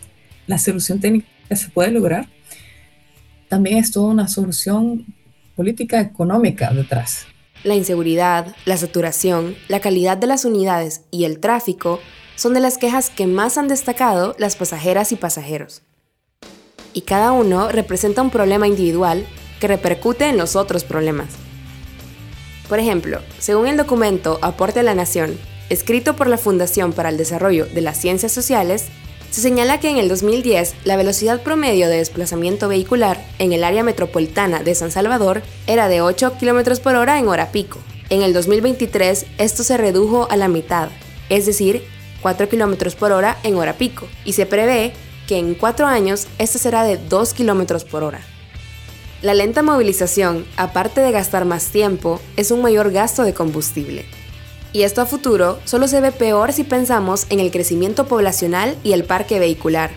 la 0.46 0.56
solución 0.56 0.98
técnica 0.98 1.26
se 1.50 1.68
puede 1.68 1.90
lograr, 1.90 2.26
también 3.50 3.76
es 3.76 3.90
toda 3.90 4.06
una 4.06 4.26
solución 4.26 5.04
política 5.54 6.00
económica 6.00 6.72
detrás. 6.72 7.26
La 7.64 7.74
inseguridad, 7.74 8.56
la 8.64 8.78
saturación, 8.78 9.56
la 9.68 9.80
calidad 9.80 10.16
de 10.16 10.26
las 10.26 10.46
unidades 10.46 11.02
y 11.10 11.24
el 11.24 11.38
tráfico 11.38 12.00
son 12.34 12.54
de 12.54 12.60
las 12.60 12.78
quejas 12.78 13.10
que 13.10 13.26
más 13.26 13.58
han 13.58 13.68
destacado 13.68 14.34
las 14.38 14.56
pasajeras 14.56 15.12
y 15.12 15.16
pasajeros 15.16 15.82
y 16.94 17.02
cada 17.02 17.32
uno 17.32 17.68
representa 17.68 18.22
un 18.22 18.30
problema 18.30 18.66
individual 18.66 19.26
que 19.60 19.68
repercute 19.68 20.28
en 20.28 20.38
los 20.38 20.56
otros 20.56 20.84
problemas. 20.84 21.43
Por 22.68 22.78
ejemplo, 22.78 23.20
según 23.38 23.66
el 23.66 23.76
documento 23.76 24.38
Aporte 24.42 24.80
a 24.80 24.82
la 24.82 24.94
Nación, 24.94 25.38
escrito 25.68 26.16
por 26.16 26.28
la 26.28 26.38
Fundación 26.38 26.92
para 26.92 27.10
el 27.10 27.16
Desarrollo 27.16 27.66
de 27.66 27.80
las 27.80 27.98
Ciencias 27.98 28.32
Sociales, 28.32 28.86
se 29.30 29.40
señala 29.40 29.80
que 29.80 29.90
en 29.90 29.98
el 29.98 30.08
2010 30.08 30.74
la 30.84 30.96
velocidad 30.96 31.42
promedio 31.42 31.88
de 31.88 31.96
desplazamiento 31.96 32.68
vehicular 32.68 33.22
en 33.38 33.52
el 33.52 33.64
área 33.64 33.82
metropolitana 33.82 34.62
de 34.62 34.74
San 34.74 34.92
Salvador 34.92 35.42
era 35.66 35.88
de 35.88 36.00
8 36.00 36.34
km 36.38 36.78
por 36.80 36.94
hora 36.94 37.18
en 37.18 37.28
hora 37.28 37.50
pico. 37.50 37.80
En 38.10 38.22
el 38.22 38.32
2023 38.32 39.26
esto 39.38 39.64
se 39.64 39.76
redujo 39.76 40.28
a 40.30 40.36
la 40.36 40.48
mitad, 40.48 40.88
es 41.30 41.46
decir, 41.46 41.84
4 42.22 42.48
km 42.48 42.94
por 42.94 43.12
hora 43.12 43.36
en 43.42 43.56
hora 43.56 43.74
pico, 43.74 44.06
y 44.24 44.34
se 44.34 44.46
prevé 44.46 44.92
que 45.26 45.38
en 45.38 45.54
cuatro 45.54 45.86
años 45.86 46.28
este 46.38 46.58
será 46.58 46.84
de 46.84 46.96
2 46.96 47.34
km 47.34 47.84
por 47.84 48.04
hora. 48.04 48.20
La 49.24 49.32
lenta 49.32 49.62
movilización, 49.62 50.44
aparte 50.58 51.00
de 51.00 51.10
gastar 51.10 51.46
más 51.46 51.68
tiempo, 51.68 52.20
es 52.36 52.50
un 52.50 52.60
mayor 52.60 52.90
gasto 52.92 53.22
de 53.22 53.32
combustible. 53.32 54.04
Y 54.74 54.82
esto 54.82 55.00
a 55.00 55.06
futuro 55.06 55.58
solo 55.64 55.88
se 55.88 56.02
ve 56.02 56.12
peor 56.12 56.52
si 56.52 56.62
pensamos 56.62 57.24
en 57.30 57.40
el 57.40 57.50
crecimiento 57.50 58.06
poblacional 58.06 58.76
y 58.84 58.92
el 58.92 59.04
parque 59.04 59.38
vehicular. 59.38 59.92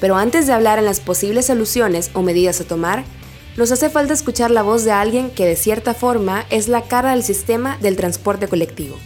Pero 0.00 0.16
antes 0.16 0.48
de 0.48 0.52
hablar 0.52 0.80
en 0.80 0.84
las 0.84 0.98
posibles 0.98 1.46
soluciones 1.46 2.10
o 2.12 2.22
medidas 2.22 2.60
a 2.60 2.64
tomar, 2.64 3.04
nos 3.56 3.70
hace 3.70 3.88
falta 3.88 4.14
escuchar 4.14 4.50
la 4.50 4.62
voz 4.62 4.82
de 4.82 4.90
alguien 4.90 5.30
que 5.30 5.46
de 5.46 5.54
cierta 5.54 5.94
forma 5.94 6.44
es 6.50 6.66
la 6.66 6.82
cara 6.82 7.12
del 7.12 7.22
sistema 7.22 7.78
del 7.80 7.94
transporte 7.94 8.48
colectivo. 8.48 8.96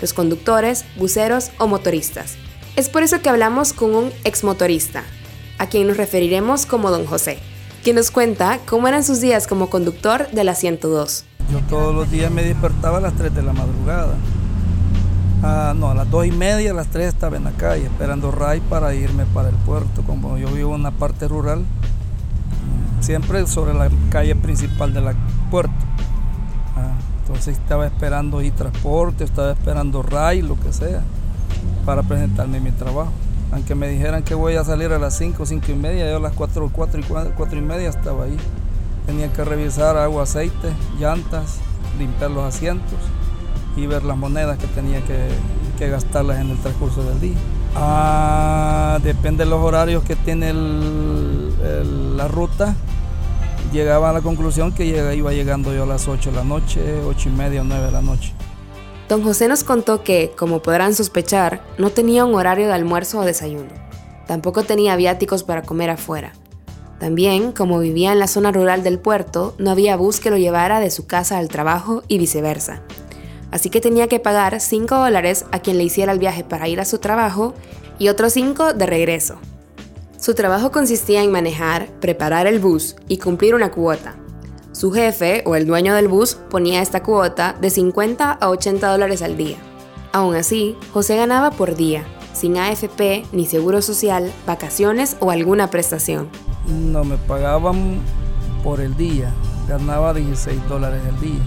Los 0.00 0.14
conductores, 0.14 0.86
buceros 0.96 1.50
o 1.58 1.66
motoristas 1.66 2.36
es 2.76 2.88
por 2.88 3.02
eso 3.02 3.20
que 3.20 3.28
hablamos 3.28 3.74
con 3.74 3.94
un 3.94 4.12
exmotorista, 4.24 5.04
a 5.58 5.68
quien 5.68 5.88
nos 5.88 5.98
referiremos 5.98 6.64
como 6.64 6.90
Don 6.90 7.04
José, 7.04 7.38
quien 7.82 7.96
nos 7.96 8.10
cuenta 8.10 8.60
cómo 8.66 8.88
eran 8.88 9.04
sus 9.04 9.20
días 9.20 9.46
como 9.46 9.68
conductor 9.68 10.30
de 10.30 10.44
la 10.44 10.54
102. 10.54 11.24
Yo 11.50 11.60
todos 11.68 11.94
los 11.94 12.10
días 12.10 12.30
me 12.30 12.44
despertaba 12.44 12.98
a 12.98 13.00
las 13.00 13.14
3 13.14 13.34
de 13.34 13.42
la 13.42 13.52
madrugada. 13.52 14.14
Ah, 15.42 15.74
no, 15.76 15.90
a 15.90 15.94
las 15.94 16.08
2 16.10 16.26
y 16.26 16.30
media, 16.30 16.70
a 16.70 16.74
las 16.74 16.86
3 16.88 17.08
estaba 17.08 17.36
en 17.36 17.44
la 17.44 17.50
calle 17.50 17.84
esperando 17.84 18.30
RAI 18.30 18.60
para 18.60 18.94
irme 18.94 19.26
para 19.26 19.48
el 19.48 19.56
puerto. 19.56 20.02
Como 20.02 20.38
yo 20.38 20.48
vivo 20.48 20.74
en 20.74 20.80
una 20.80 20.92
parte 20.92 21.26
rural, 21.26 21.64
siempre 23.00 23.46
sobre 23.48 23.74
la 23.74 23.90
calle 24.10 24.36
principal 24.36 24.94
del 24.94 25.04
puerto. 25.50 25.72
Ah, 26.76 26.94
entonces 27.20 27.58
estaba 27.58 27.86
esperando 27.86 28.40
y 28.40 28.52
transporte, 28.52 29.24
estaba 29.24 29.50
esperando 29.50 30.02
RAI, 30.02 30.42
lo 30.42 30.58
que 30.58 30.72
sea 30.72 31.02
para 31.84 32.02
presentarme 32.04 32.60
mi 32.60 32.70
trabajo. 32.70 33.10
Aunque 33.52 33.74
me 33.74 33.88
dijeran 33.88 34.22
que 34.22 34.34
voy 34.34 34.56
a 34.56 34.64
salir 34.64 34.92
a 34.92 34.98
las 34.98 35.16
5, 35.18 35.44
5 35.44 35.66
y 35.70 35.74
media, 35.74 36.10
yo 36.10 36.16
a 36.16 36.20
las 36.20 36.32
4, 36.32 36.70
4 36.72 37.00
y, 37.00 37.02
4 37.04 37.58
y 37.58 37.60
media 37.60 37.90
estaba 37.90 38.24
ahí. 38.24 38.36
Tenía 39.04 39.30
que 39.30 39.44
revisar 39.44 39.96
agua, 39.98 40.22
aceite, 40.22 40.72
llantas, 40.98 41.58
limpiar 41.98 42.30
los 42.30 42.44
asientos 42.44 42.98
y 43.76 43.86
ver 43.86 44.04
las 44.04 44.16
monedas 44.16 44.56
que 44.58 44.66
tenía 44.68 45.02
que, 45.04 45.28
que 45.78 45.90
gastarlas 45.90 46.40
en 46.40 46.50
el 46.50 46.58
transcurso 46.58 47.02
del 47.02 47.20
día. 47.20 47.36
Ah, 47.74 48.98
depende 49.02 49.44
de 49.44 49.50
los 49.50 49.60
horarios 49.60 50.02
que 50.02 50.16
tiene 50.16 50.52
la 50.54 52.28
ruta. 52.28 52.74
Llegaba 53.70 54.10
a 54.10 54.12
la 54.14 54.20
conclusión 54.22 54.72
que 54.72 54.84
iba 54.84 55.32
llegando 55.32 55.74
yo 55.74 55.82
a 55.82 55.86
las 55.86 56.08
8 56.08 56.30
de 56.30 56.36
la 56.36 56.44
noche, 56.44 57.02
8 57.06 57.28
y 57.28 57.32
media, 57.32 57.62
9 57.64 57.86
de 57.86 57.92
la 57.92 58.02
noche. 58.02 58.32
Don 59.12 59.22
José 59.22 59.46
nos 59.46 59.62
contó 59.62 60.02
que, 60.02 60.32
como 60.38 60.62
podrán 60.62 60.94
sospechar, 60.94 61.62
no 61.76 61.90
tenía 61.90 62.24
un 62.24 62.34
horario 62.34 62.66
de 62.66 62.72
almuerzo 62.72 63.18
o 63.18 63.26
desayuno. 63.26 63.68
Tampoco 64.26 64.62
tenía 64.62 64.96
viáticos 64.96 65.42
para 65.42 65.60
comer 65.60 65.90
afuera. 65.90 66.32
También, 66.98 67.52
como 67.52 67.78
vivía 67.78 68.12
en 68.12 68.18
la 68.18 68.26
zona 68.26 68.52
rural 68.52 68.82
del 68.82 68.98
puerto, 68.98 69.54
no 69.58 69.70
había 69.70 69.96
bus 69.96 70.18
que 70.18 70.30
lo 70.30 70.38
llevara 70.38 70.80
de 70.80 70.90
su 70.90 71.06
casa 71.06 71.36
al 71.36 71.48
trabajo 71.48 72.02
y 72.08 72.16
viceversa. 72.16 72.80
Así 73.50 73.68
que 73.68 73.82
tenía 73.82 74.08
que 74.08 74.18
pagar 74.18 74.58
5 74.58 74.96
dólares 74.96 75.44
a 75.52 75.58
quien 75.58 75.76
le 75.76 75.84
hiciera 75.84 76.12
el 76.12 76.18
viaje 76.18 76.42
para 76.42 76.68
ir 76.68 76.80
a 76.80 76.86
su 76.86 76.96
trabajo 76.96 77.52
y 77.98 78.08
otros 78.08 78.32
5 78.32 78.72
de 78.72 78.86
regreso. 78.86 79.36
Su 80.16 80.32
trabajo 80.32 80.72
consistía 80.72 81.22
en 81.22 81.30
manejar, 81.30 81.88
preparar 82.00 82.46
el 82.46 82.60
bus 82.60 82.96
y 83.08 83.18
cumplir 83.18 83.54
una 83.54 83.72
cuota, 83.72 84.16
su 84.72 84.90
jefe 84.90 85.42
o 85.46 85.54
el 85.54 85.66
dueño 85.66 85.94
del 85.94 86.08
bus 86.08 86.36
ponía 86.50 86.82
esta 86.82 87.02
cuota 87.02 87.54
de 87.60 87.70
50 87.70 88.32
a 88.32 88.48
80 88.48 88.88
dólares 88.88 89.22
al 89.22 89.36
día. 89.36 89.58
Aún 90.12 90.34
así, 90.34 90.76
José 90.92 91.16
ganaba 91.16 91.50
por 91.50 91.76
día, 91.76 92.04
sin 92.32 92.56
AFP, 92.56 93.24
ni 93.32 93.46
seguro 93.46 93.82
social, 93.82 94.32
vacaciones 94.46 95.16
o 95.20 95.30
alguna 95.30 95.68
prestación. 95.68 96.28
No 96.66 97.04
me 97.04 97.16
pagaban 97.16 98.00
por 98.64 98.80
el 98.80 98.96
día, 98.96 99.32
ganaba 99.68 100.14
16 100.14 100.68
dólares 100.68 101.02
al 101.08 101.20
día. 101.20 101.42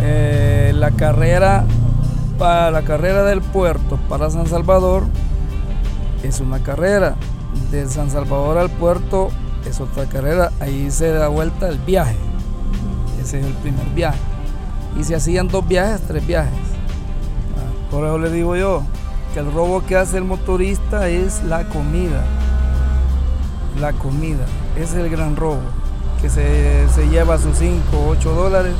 Eh, 0.00 0.72
la 0.74 0.90
carrera 0.92 1.64
para 2.38 2.70
la 2.70 2.82
carrera 2.82 3.22
del 3.24 3.42
puerto 3.42 3.98
para 4.08 4.30
San 4.30 4.46
Salvador 4.46 5.04
es 6.22 6.40
una 6.40 6.62
carrera 6.62 7.16
de 7.70 7.86
San 7.86 8.10
Salvador 8.10 8.56
al 8.56 8.70
puerto 8.70 9.30
es 9.64 9.80
otra 9.80 10.06
carrera, 10.06 10.50
ahí 10.60 10.90
se 10.90 11.08
da 11.08 11.28
vuelta 11.28 11.68
el 11.68 11.78
viaje. 11.78 12.16
Ese 13.20 13.40
es 13.40 13.46
el 13.46 13.52
primer 13.54 13.86
viaje. 13.94 14.18
Y 14.98 15.04
se 15.04 15.14
hacían 15.14 15.48
dos 15.48 15.66
viajes, 15.66 16.00
tres 16.06 16.26
viajes. 16.26 16.52
Ah, 17.56 17.90
por 17.90 18.04
eso 18.04 18.18
le 18.18 18.30
digo 18.30 18.56
yo 18.56 18.82
que 19.32 19.40
el 19.40 19.52
robo 19.52 19.84
que 19.84 19.96
hace 19.96 20.18
el 20.18 20.24
motorista 20.24 21.08
es 21.08 21.42
la 21.44 21.64
comida. 21.68 22.24
La 23.80 23.92
comida, 23.92 24.44
ese 24.76 24.84
es 24.84 25.04
el 25.04 25.10
gran 25.10 25.36
robo. 25.36 25.60
Que 26.20 26.28
se, 26.28 27.08
lleva 27.10 27.38
sus 27.38 27.56
5 27.58 27.96
o 27.96 28.08
8 28.08 28.34
dólares, 28.34 28.74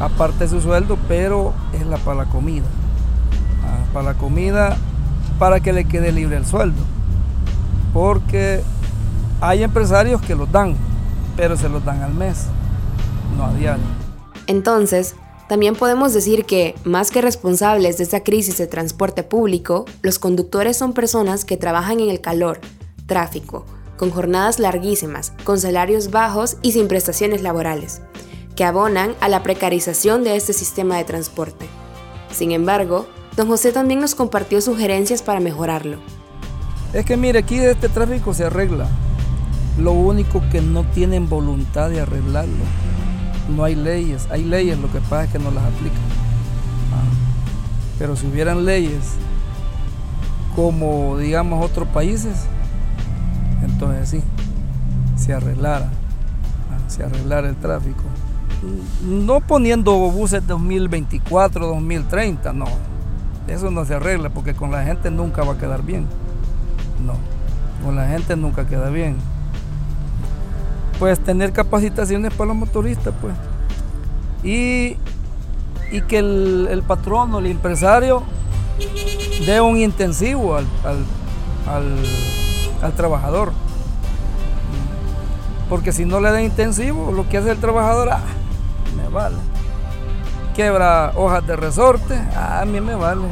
aparte 0.00 0.44
de 0.44 0.50
su 0.50 0.60
sueldo, 0.60 0.98
pero 1.06 1.52
es 1.72 1.86
la 1.86 1.98
para 1.98 2.24
la 2.24 2.26
comida. 2.26 2.66
Ah, 3.64 3.84
para 3.92 4.12
la 4.12 4.14
comida, 4.14 4.76
para 5.38 5.60
que 5.60 5.72
le 5.72 5.84
quede 5.84 6.10
libre 6.10 6.36
el 6.36 6.46
sueldo. 6.46 6.82
Porque 7.92 8.64
hay 9.44 9.62
empresarios 9.62 10.22
que 10.22 10.34
los 10.34 10.50
dan, 10.50 10.74
pero 11.36 11.54
se 11.56 11.68
los 11.68 11.84
dan 11.84 12.02
al 12.02 12.14
mes, 12.14 12.46
no 13.36 13.44
a 13.44 13.52
diario. 13.52 13.84
Entonces, 14.46 15.16
también 15.50 15.76
podemos 15.76 16.14
decir 16.14 16.46
que, 16.46 16.74
más 16.84 17.10
que 17.10 17.20
responsables 17.20 17.98
de 17.98 18.04
esta 18.04 18.22
crisis 18.22 18.56
de 18.56 18.66
transporte 18.66 19.22
público, 19.22 19.84
los 20.00 20.18
conductores 20.18 20.78
son 20.78 20.94
personas 20.94 21.44
que 21.44 21.58
trabajan 21.58 22.00
en 22.00 22.08
el 22.08 22.22
calor, 22.22 22.58
tráfico, 23.04 23.66
con 23.98 24.10
jornadas 24.10 24.58
larguísimas, 24.58 25.34
con 25.44 25.60
salarios 25.60 26.10
bajos 26.10 26.56
y 26.62 26.72
sin 26.72 26.88
prestaciones 26.88 27.42
laborales, 27.42 28.00
que 28.56 28.64
abonan 28.64 29.14
a 29.20 29.28
la 29.28 29.42
precarización 29.42 30.24
de 30.24 30.36
este 30.36 30.54
sistema 30.54 30.96
de 30.96 31.04
transporte. 31.04 31.66
Sin 32.32 32.50
embargo, 32.50 33.06
don 33.36 33.46
José 33.46 33.72
también 33.72 34.00
nos 34.00 34.14
compartió 34.14 34.62
sugerencias 34.62 35.20
para 35.20 35.40
mejorarlo. 35.40 35.98
Es 36.94 37.04
que 37.04 37.18
mire, 37.18 37.40
aquí 37.40 37.58
este 37.58 37.90
tráfico 37.90 38.32
se 38.32 38.44
arregla 38.44 38.88
Lo 39.78 39.92
único 39.92 40.42
que 40.50 40.60
no 40.60 40.84
tienen 40.84 41.28
voluntad 41.28 41.90
de 41.90 42.00
arreglarlo. 42.00 42.64
No 43.54 43.64
hay 43.64 43.74
leyes. 43.74 44.28
Hay 44.30 44.44
leyes, 44.44 44.78
lo 44.78 44.90
que 44.90 45.00
pasa 45.00 45.24
es 45.24 45.30
que 45.32 45.38
no 45.38 45.50
las 45.50 45.64
aplican. 45.64 45.98
Ah. 46.92 47.04
Pero 47.98 48.16
si 48.16 48.26
hubieran 48.26 48.64
leyes 48.64 49.14
como, 50.54 51.18
digamos, 51.18 51.64
otros 51.64 51.88
países, 51.88 52.46
entonces 53.62 54.08
sí, 54.08 54.22
se 55.16 55.32
arreglara, 55.32 55.86
ah, 56.70 56.88
se 56.88 57.02
arreglara 57.02 57.48
el 57.48 57.56
tráfico. 57.56 58.02
No 59.04 59.40
poniendo 59.40 59.92
buses 60.10 60.46
2024, 60.46 61.66
2030, 61.66 62.52
no. 62.52 62.66
Eso 63.48 63.70
no 63.70 63.84
se 63.84 63.94
arregla 63.94 64.30
porque 64.30 64.54
con 64.54 64.70
la 64.70 64.84
gente 64.84 65.10
nunca 65.10 65.42
va 65.42 65.54
a 65.54 65.58
quedar 65.58 65.82
bien. 65.82 66.06
No, 67.04 67.14
con 67.84 67.96
la 67.96 68.08
gente 68.08 68.36
nunca 68.36 68.66
queda 68.66 68.88
bien. 68.88 69.16
Pues 70.98 71.18
tener 71.20 71.52
capacitaciones 71.52 72.32
para 72.34 72.48
los 72.48 72.56
motoristas, 72.56 73.12
pues. 73.20 73.34
Y, 74.42 74.96
y 75.90 76.02
que 76.02 76.18
el, 76.18 76.82
patrón 76.86 77.34
o 77.34 77.38
el 77.38 77.46
empresario 77.46 78.22
dé 79.46 79.60
un 79.60 79.78
intensivo 79.78 80.56
al, 80.56 80.66
al 82.82 82.92
trabajador. 82.92 83.52
Porque 85.68 85.92
si 85.92 86.04
no 86.04 86.20
le 86.20 86.30
da 86.30 86.42
intensivo, 86.42 87.10
lo 87.12 87.28
que 87.28 87.38
hace 87.38 87.50
el 87.50 87.58
trabajador, 87.58 88.10
ah, 88.10 88.20
me 88.96 89.08
vale. 89.08 89.36
Quebra 90.54 91.12
hojas 91.16 91.46
de 91.46 91.56
resorte, 91.56 92.14
ah, 92.36 92.60
a 92.60 92.64
mí 92.64 92.80
me 92.80 92.94
vale. 92.94 93.24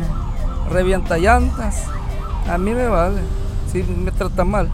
Revienta 0.71 1.19
llantas, 1.19 1.85
a 2.49 2.57
mí 2.57 2.73
me 2.73 2.89
vale. 2.89 3.21
Si 3.71 3.83
me 3.83 4.11
trata 4.11 4.45
mal. 4.45 4.71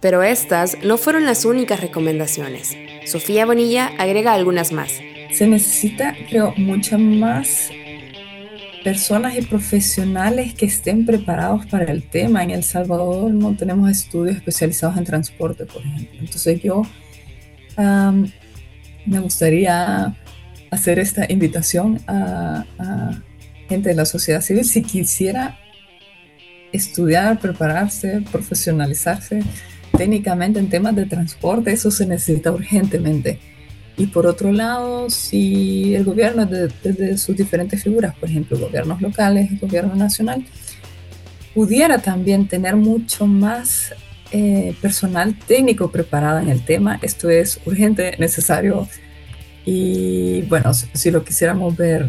Pero 0.00 0.22
estas 0.22 0.78
no 0.84 0.96
fueron 0.96 1.26
las 1.26 1.44
únicas 1.44 1.80
recomendaciones. 1.80 2.76
Sofía 3.06 3.46
Bonilla 3.46 3.90
agrega 3.98 4.32
algunas 4.32 4.72
más. 4.72 4.92
Se 5.32 5.46
necesita, 5.46 6.14
creo, 6.28 6.54
muchas 6.56 7.00
más 7.00 7.70
personas 8.84 9.36
y 9.36 9.42
profesionales 9.42 10.54
que 10.54 10.66
estén 10.66 11.04
preparados 11.04 11.66
para 11.66 11.84
el 11.84 12.04
tema. 12.04 12.42
En 12.44 12.50
El 12.50 12.62
Salvador 12.62 13.32
no 13.32 13.56
tenemos 13.56 13.90
estudios 13.90 14.36
especializados 14.36 14.96
en 14.96 15.04
transporte, 15.04 15.66
por 15.66 15.82
ejemplo. 15.82 16.20
Entonces 16.20 16.62
yo 16.62 16.82
me 17.76 19.20
gustaría 19.20 20.16
hacer 20.70 20.98
esta 20.98 21.30
invitación 21.30 22.00
a, 22.06 22.64
gente 23.68 23.90
de 23.90 23.94
la 23.94 24.06
sociedad 24.06 24.40
civil 24.40 24.64
si 24.64 24.82
quisiera 24.82 25.58
estudiar, 26.72 27.38
prepararse, 27.38 28.22
profesionalizarse 28.32 29.42
técnicamente 29.98 30.60
en 30.60 30.70
temas 30.70 30.96
de 30.96 31.04
transporte, 31.06 31.72
eso 31.72 31.90
se 31.90 32.06
necesita 32.06 32.52
urgentemente. 32.52 33.38
Y 33.96 34.06
por 34.06 34.26
otro 34.26 34.52
lado, 34.52 35.10
si 35.10 35.94
el 35.96 36.04
gobierno, 36.04 36.46
desde 36.46 37.18
sus 37.18 37.36
diferentes 37.36 37.82
figuras, 37.82 38.14
por 38.14 38.30
ejemplo, 38.30 38.56
gobiernos 38.56 39.02
locales, 39.02 39.60
gobierno 39.60 39.96
nacional, 39.96 40.46
pudiera 41.52 41.98
también 41.98 42.46
tener 42.46 42.76
mucho 42.76 43.26
más 43.26 43.92
eh, 44.30 44.72
personal 44.80 45.36
técnico 45.36 45.90
preparado 45.90 46.38
en 46.38 46.48
el 46.48 46.64
tema, 46.64 47.00
esto 47.02 47.28
es 47.28 47.60
urgente, 47.66 48.14
necesario. 48.18 48.86
Y 49.64 50.42
bueno, 50.42 50.72
si 50.72 51.10
lo 51.10 51.24
quisiéramos 51.24 51.76
ver 51.76 52.08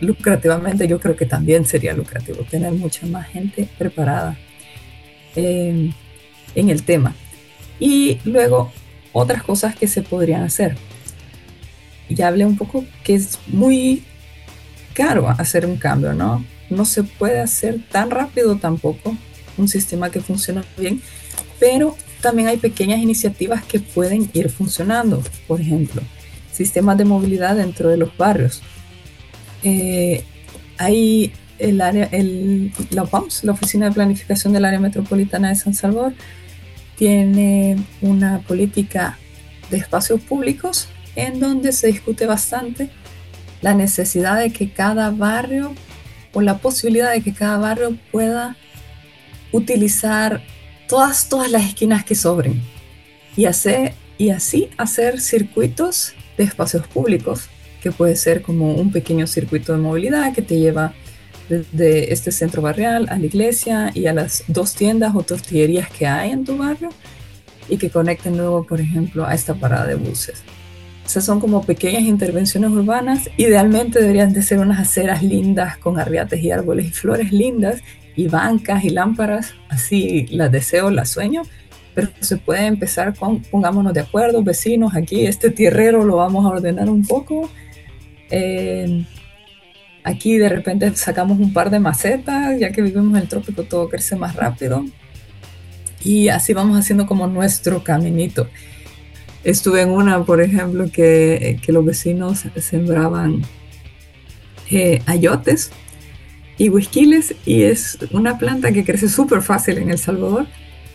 lucrativamente, 0.00 0.86
yo 0.86 1.00
creo 1.00 1.16
que 1.16 1.26
también 1.26 1.66
sería 1.66 1.94
lucrativo 1.94 2.44
tener 2.48 2.72
mucha 2.72 3.06
más 3.06 3.26
gente 3.26 3.68
preparada 3.76 4.38
eh, 5.34 5.90
en 6.54 6.70
el 6.70 6.84
tema. 6.84 7.12
Y 7.78 8.20
luego, 8.24 8.72
otras 9.12 9.42
cosas 9.42 9.76
que 9.76 9.86
se 9.86 10.02
podrían 10.02 10.42
hacer 10.42 10.76
ya 12.08 12.28
hablé 12.28 12.46
un 12.46 12.56
poco 12.56 12.84
que 13.02 13.14
es 13.14 13.38
muy 13.46 14.02
caro 14.92 15.28
hacer 15.28 15.66
un 15.66 15.76
cambio, 15.76 16.14
¿no? 16.14 16.44
No 16.70 16.84
se 16.84 17.02
puede 17.02 17.40
hacer 17.40 17.80
tan 17.90 18.10
rápido 18.10 18.56
tampoco 18.56 19.16
un 19.56 19.68
sistema 19.68 20.10
que 20.10 20.20
funciona 20.20 20.64
bien, 20.76 21.00
pero 21.58 21.96
también 22.20 22.48
hay 22.48 22.56
pequeñas 22.56 23.00
iniciativas 23.00 23.64
que 23.64 23.80
pueden 23.80 24.30
ir 24.32 24.50
funcionando. 24.50 25.22
Por 25.46 25.60
ejemplo, 25.60 26.02
sistemas 26.52 26.98
de 26.98 27.04
movilidad 27.04 27.56
dentro 27.56 27.88
de 27.88 27.96
los 27.96 28.16
barrios. 28.16 28.62
Eh, 29.62 30.24
hay 30.78 31.32
el 31.58 31.80
área, 31.80 32.08
el, 32.10 32.72
la 32.90 33.02
OPAMS, 33.04 33.44
la 33.44 33.52
Oficina 33.52 33.88
de 33.88 33.92
Planificación 33.92 34.52
del 34.52 34.64
Área 34.64 34.80
Metropolitana 34.80 35.50
de 35.50 35.56
San 35.56 35.74
Salvador, 35.74 36.14
tiene 36.96 37.76
una 38.00 38.40
política 38.40 39.18
de 39.70 39.78
espacios 39.78 40.20
públicos 40.20 40.88
en 41.16 41.40
donde 41.40 41.72
se 41.72 41.88
discute 41.88 42.26
bastante 42.26 42.90
la 43.62 43.74
necesidad 43.74 44.38
de 44.38 44.50
que 44.50 44.70
cada 44.70 45.10
barrio 45.10 45.74
o 46.32 46.40
la 46.40 46.58
posibilidad 46.58 47.12
de 47.12 47.22
que 47.22 47.32
cada 47.32 47.58
barrio 47.58 47.96
pueda 48.10 48.56
utilizar 49.52 50.42
todas, 50.88 51.28
todas 51.28 51.50
las 51.50 51.64
esquinas 51.64 52.04
que 52.04 52.14
sobren 52.14 52.60
y, 53.36 53.46
hacer, 53.46 53.94
y 54.18 54.30
así 54.30 54.68
hacer 54.76 55.20
circuitos 55.20 56.12
de 56.36 56.44
espacios 56.44 56.86
públicos, 56.86 57.48
que 57.82 57.92
puede 57.92 58.16
ser 58.16 58.42
como 58.42 58.74
un 58.74 58.90
pequeño 58.90 59.26
circuito 59.26 59.72
de 59.72 59.78
movilidad 59.78 60.32
que 60.34 60.42
te 60.42 60.58
lleva 60.58 60.94
desde 61.48 62.12
este 62.12 62.32
centro 62.32 62.62
barrial 62.62 63.06
a 63.10 63.18
la 63.18 63.26
iglesia 63.26 63.90
y 63.94 64.06
a 64.06 64.12
las 64.12 64.44
dos 64.48 64.74
tiendas 64.74 65.14
o 65.14 65.22
tortillerías 65.22 65.90
que 65.90 66.06
hay 66.06 66.30
en 66.30 66.44
tu 66.44 66.56
barrio 66.56 66.90
y 67.68 67.76
que 67.76 67.90
conecten 67.90 68.36
luego, 68.36 68.64
por 68.64 68.80
ejemplo, 68.80 69.26
a 69.26 69.34
esta 69.34 69.54
parada 69.54 69.86
de 69.86 69.94
buses. 69.94 70.42
Esas 71.04 71.24
son 71.24 71.38
como 71.38 71.62
pequeñas 71.62 72.02
intervenciones 72.02 72.70
urbanas. 72.70 73.28
Idealmente 73.36 74.00
deberían 74.00 74.32
de 74.32 74.42
ser 74.42 74.58
unas 74.58 74.80
aceras 74.80 75.22
lindas 75.22 75.76
con 75.76 75.98
arriates 75.98 76.42
y 76.42 76.50
árboles 76.50 76.86
y 76.86 76.90
flores 76.90 77.30
lindas 77.30 77.82
y 78.16 78.28
bancas 78.28 78.84
y 78.84 78.90
lámparas. 78.90 79.54
Así 79.68 80.26
las 80.28 80.50
deseo, 80.50 80.90
las 80.90 81.10
sueño. 81.10 81.42
Pero 81.94 82.08
se 82.20 82.38
puede 82.38 82.66
empezar 82.66 83.14
con, 83.14 83.42
pongámonos 83.42 83.92
de 83.92 84.00
acuerdo, 84.00 84.42
vecinos, 84.42 84.96
aquí 84.96 85.26
este 85.26 85.50
tierrero 85.50 86.04
lo 86.04 86.16
vamos 86.16 86.44
a 86.44 86.48
ordenar 86.48 86.88
un 86.88 87.06
poco. 87.06 87.50
Eh, 88.30 89.04
aquí 90.04 90.36
de 90.36 90.48
repente 90.48 90.94
sacamos 90.94 91.40
un 91.40 91.52
par 91.52 91.70
de 91.70 91.80
macetas, 91.80 92.60
ya 92.60 92.70
que 92.70 92.82
vivimos 92.82 93.16
en 93.16 93.22
el 93.22 93.28
trópico 93.28 93.64
todo 93.64 93.88
crece 93.88 94.14
más 94.14 94.36
rápido. 94.36 94.84
Y 96.04 96.28
así 96.28 96.52
vamos 96.52 96.78
haciendo 96.78 97.06
como 97.06 97.26
nuestro 97.26 97.82
caminito. 97.82 98.46
Estuve 99.42 99.80
en 99.80 99.90
una, 99.90 100.22
por 100.24 100.40
ejemplo, 100.40 100.86
que, 100.92 101.58
los 101.68 101.84
vecinos 101.84 102.44
sembraban 102.60 103.42
eh, 104.70 105.02
ayotes 105.06 105.70
y 106.56 106.68
huisquiles 106.68 107.34
y 107.44 107.62
es 107.62 107.98
una 108.12 108.38
planta 108.38 108.72
que 108.72 108.84
crece 108.84 109.08
súper 109.08 109.42
fácil 109.42 109.78
en 109.78 109.90
El 109.90 109.98
Salvador 109.98 110.46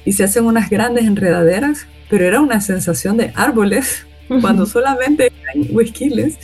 y 0.05 0.13
se 0.13 0.23
hacen 0.23 0.45
unas 0.45 0.69
grandes 0.69 1.05
enredaderas, 1.05 1.87
pero 2.09 2.25
era 2.25 2.39
una 2.41 2.61
sensación 2.61 3.17
de 3.17 3.31
árboles 3.35 4.05
cuando 4.41 4.65
solamente 4.65 5.31
hay 5.53 5.69
huisquiles. 5.71 6.37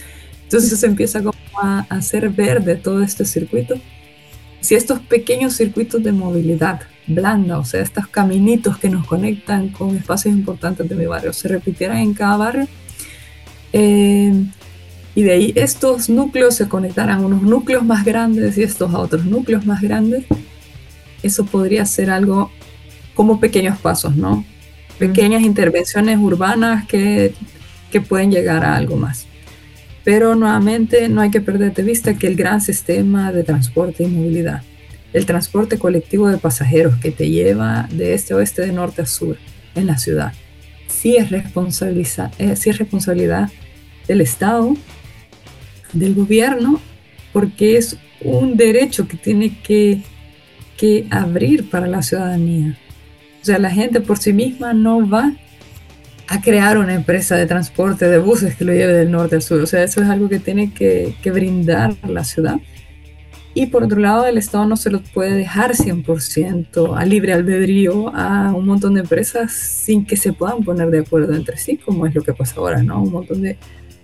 Entonces 0.45 0.79
se 0.79 0.85
empieza 0.85 1.19
como 1.19 1.33
a 1.61 1.85
hacer 1.89 2.29
verde 2.29 2.75
todo 2.75 3.03
este 3.03 3.25
circuito. 3.25 3.75
Si 4.61 4.75
estos 4.75 4.99
pequeños 4.99 5.55
circuitos 5.55 6.01
de 6.03 6.11
movilidad 6.11 6.81
blanda, 7.07 7.59
o 7.59 7.65
sea, 7.65 7.81
estos 7.81 8.07
caminitos 8.07 8.77
que 8.77 8.89
nos 8.89 9.05
conectan 9.05 9.69
con 9.69 9.95
espacios 9.95 10.33
importantes 10.33 10.87
de 10.87 10.95
mi 10.95 11.05
barrio, 11.05 11.33
se 11.33 11.47
repitieran 11.47 11.97
en 11.97 12.13
cada 12.13 12.37
barrio. 12.37 12.67
Eh, 13.73 14.45
y 15.13 15.23
de 15.23 15.31
ahí 15.31 15.53
estos 15.55 16.09
núcleos 16.09 16.55
se 16.55 16.67
conectaran 16.67 17.21
a 17.21 17.25
unos 17.25 17.41
núcleos 17.41 17.85
más 17.85 18.03
grandes 18.03 18.57
y 18.57 18.63
estos 18.63 18.93
a 18.93 18.99
otros 18.99 19.25
núcleos 19.25 19.65
más 19.65 19.81
grandes. 19.81 20.25
Eso 21.23 21.45
podría 21.45 21.85
ser 21.85 22.09
algo 22.09 22.51
como 23.13 23.39
pequeños 23.39 23.77
pasos, 23.79 24.15
¿no? 24.15 24.45
Pequeñas 24.99 25.41
intervenciones 25.41 26.19
urbanas 26.19 26.85
que, 26.85 27.33
que 27.91 28.01
pueden 28.01 28.31
llegar 28.31 28.63
a 28.65 28.75
algo 28.75 28.97
más. 28.97 29.25
Pero 30.05 30.35
nuevamente 30.35 31.09
no 31.09 31.19
hay 31.19 31.31
que 31.31 31.41
perder 31.41 31.73
de 31.73 31.83
vista 31.83 32.13
que 32.13 32.27
el 32.27 32.37
gran 32.37 32.61
sistema 32.61 33.33
de 33.33 33.43
transporte 33.43 34.03
y 34.03 34.07
movilidad 34.07 34.61
el 35.15 35.25
transporte 35.25 35.79
colectivo 35.79 36.27
de 36.27 36.37
pasajeros 36.37 36.97
que 36.97 37.09
te 37.09 37.29
lleva 37.29 37.87
de 37.89 38.13
este 38.13 38.33
a 38.33 38.37
oeste, 38.37 38.63
de 38.63 38.73
norte 38.73 39.01
a 39.01 39.05
sur 39.05 39.37
en 39.73 39.87
la 39.87 39.97
ciudad. 39.97 40.33
Sí 40.89 41.15
es, 41.15 41.29
responsabilidad, 41.31 42.33
eh, 42.37 42.51
es 42.51 42.77
responsabilidad 42.77 43.49
del 44.09 44.19
Estado, 44.19 44.75
del 45.93 46.15
gobierno, 46.15 46.81
porque 47.31 47.77
es 47.77 47.97
un 48.19 48.57
derecho 48.57 49.07
que 49.07 49.15
tiene 49.15 49.57
que, 49.61 50.01
que 50.75 51.07
abrir 51.09 51.69
para 51.69 51.87
la 51.87 52.01
ciudadanía. 52.01 52.77
O 53.41 53.45
sea, 53.45 53.57
la 53.57 53.69
gente 53.69 54.01
por 54.01 54.17
sí 54.17 54.33
misma 54.33 54.73
no 54.73 55.09
va 55.09 55.33
a 56.27 56.41
crear 56.41 56.77
una 56.77 56.93
empresa 56.93 57.35
de 57.35 57.45
transporte 57.45 58.07
de 58.07 58.17
buses 58.17 58.55
que 58.55 58.65
lo 58.65 58.73
lleve 58.73 58.93
del 58.93 59.11
norte 59.11 59.35
al 59.35 59.41
sur. 59.41 59.61
O 59.61 59.67
sea, 59.67 59.83
eso 59.83 60.01
es 60.01 60.09
algo 60.09 60.29
que 60.29 60.39
tiene 60.39 60.73
que, 60.73 61.15
que 61.21 61.31
brindar 61.31 61.95
la 62.07 62.23
ciudad 62.23 62.55
Y 63.53 63.67
por 63.67 63.83
otro 63.83 63.99
lado, 63.99 64.25
el 64.25 64.37
Estado 64.37 64.65
no 64.65 64.75
se 64.75 64.89
los 64.89 65.01
puede 65.09 65.31
dejar 65.35 65.73
100% 65.73 66.97
a 66.97 67.05
libre 67.05 67.33
albedrío 67.33 68.13
a 68.15 68.53
un 68.53 68.65
montón 68.65 68.95
de 68.95 69.01
empresas 69.01 69.53
sin 69.53 70.05
que 70.05 70.17
se 70.17 70.33
puedan 70.33 70.63
poner 70.63 70.89
de 70.89 70.99
acuerdo 70.99 71.33
entre 71.35 71.57
sí, 71.57 71.77
como 71.77 72.05
es 72.07 72.15
lo 72.15 72.23
que 72.23 72.33
pasa 72.33 72.55
ahora, 72.57 72.81
¿no? 72.81 73.01
Un 73.03 73.11
montón 73.11 73.41
de 73.41 73.57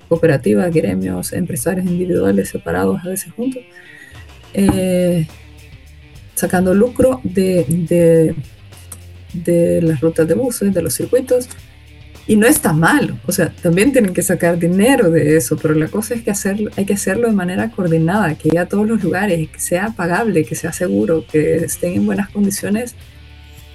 cooperativas, 0.08 0.74
gremios, 0.74 1.34
empresarios 1.34 1.86
individuales 1.86 2.50
separados, 2.50 3.00
a 3.04 3.08
veces 3.08 3.34
juntos, 3.34 3.64
eh, 4.54 5.26
sacando 6.36 6.74
lucro 6.74 7.22
de, 7.24 7.66
de, 7.68 8.36
de 9.34 9.82
las 9.82 10.02
rutas 10.02 10.28
de 10.28 10.34
buses, 10.34 10.74
de 10.74 10.82
los 10.82 10.94
circuitos, 10.94 11.48
y 12.28 12.36
no 12.36 12.48
está 12.48 12.72
mal, 12.72 13.20
o 13.26 13.32
sea, 13.32 13.50
también 13.62 13.92
tienen 13.92 14.14
que 14.14 14.22
sacar 14.22 14.60
dinero 14.60 15.10
de 15.10 15.38
eso, 15.38 15.58
pero 15.58 15.74
la 15.74 15.88
cosa 15.88 16.14
es 16.14 16.22
que 16.22 16.32
hacerlo, 16.32 16.70
hay 16.78 16.86
que 16.86 16.94
hacerlo 16.94 17.28
de 17.28 17.34
manera 17.34 17.72
coordinada, 17.72 18.36
que 18.36 18.50
llegue 18.50 18.60
a 18.60 18.68
todos 18.68 18.88
los 18.88 19.04
lugares, 19.04 19.50
que 19.50 19.60
sea 19.60 19.90
pagable, 19.96 20.46
que 20.46 20.56
sea 20.56 20.72
seguro, 20.72 21.26
que 21.30 21.58
estén 21.58 21.94
en 21.94 22.06
buenas 22.06 22.30
condiciones 22.30 22.96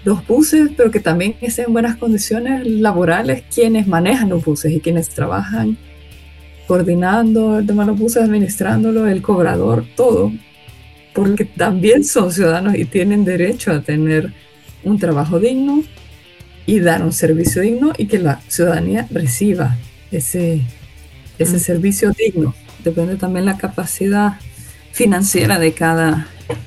los 0.04 0.24
buses, 0.24 0.70
pero 0.76 0.92
que 0.92 1.00
también 1.00 1.34
estén 1.40 1.66
en 1.66 1.72
buenas 1.72 1.96
condiciones 1.96 2.64
laborales 2.64 3.42
quienes 3.52 3.88
manejan 3.88 4.28
los 4.28 4.44
buses 4.44 4.72
y 4.72 4.78
quienes 4.78 5.08
trabajan 5.08 5.76
coordinando 6.68 7.58
el 7.58 7.66
tema 7.66 7.84
de 7.84 7.90
los 7.90 7.98
buses, 7.98 8.22
administrándolo, 8.22 9.08
el 9.08 9.20
cobrador, 9.20 9.84
todo, 9.96 10.32
porque 11.12 11.44
también 11.44 12.04
son 12.04 12.30
ciudadanos 12.30 12.76
y 12.76 12.84
tienen 12.84 13.24
derecho 13.24 13.72
a 13.72 13.80
tener 13.80 14.32
un 14.84 14.98
trabajo 14.98 15.40
digno, 15.40 15.82
y 16.66 16.80
dar 16.80 17.02
un 17.02 17.12
servicio 17.12 17.62
digno 17.62 17.92
y 17.96 18.06
que 18.06 18.18
la 18.18 18.40
ciudadanía 18.48 19.06
reciba 19.10 19.76
ese, 20.10 20.62
ese 21.38 21.58
servicio 21.60 22.12
digno. 22.12 22.54
Depende 22.82 23.16
también 23.16 23.46
la 23.46 23.56
capacidad 23.56 24.34
financiera 24.92 25.58
de 25.58 25.72
cada, 25.72 26.26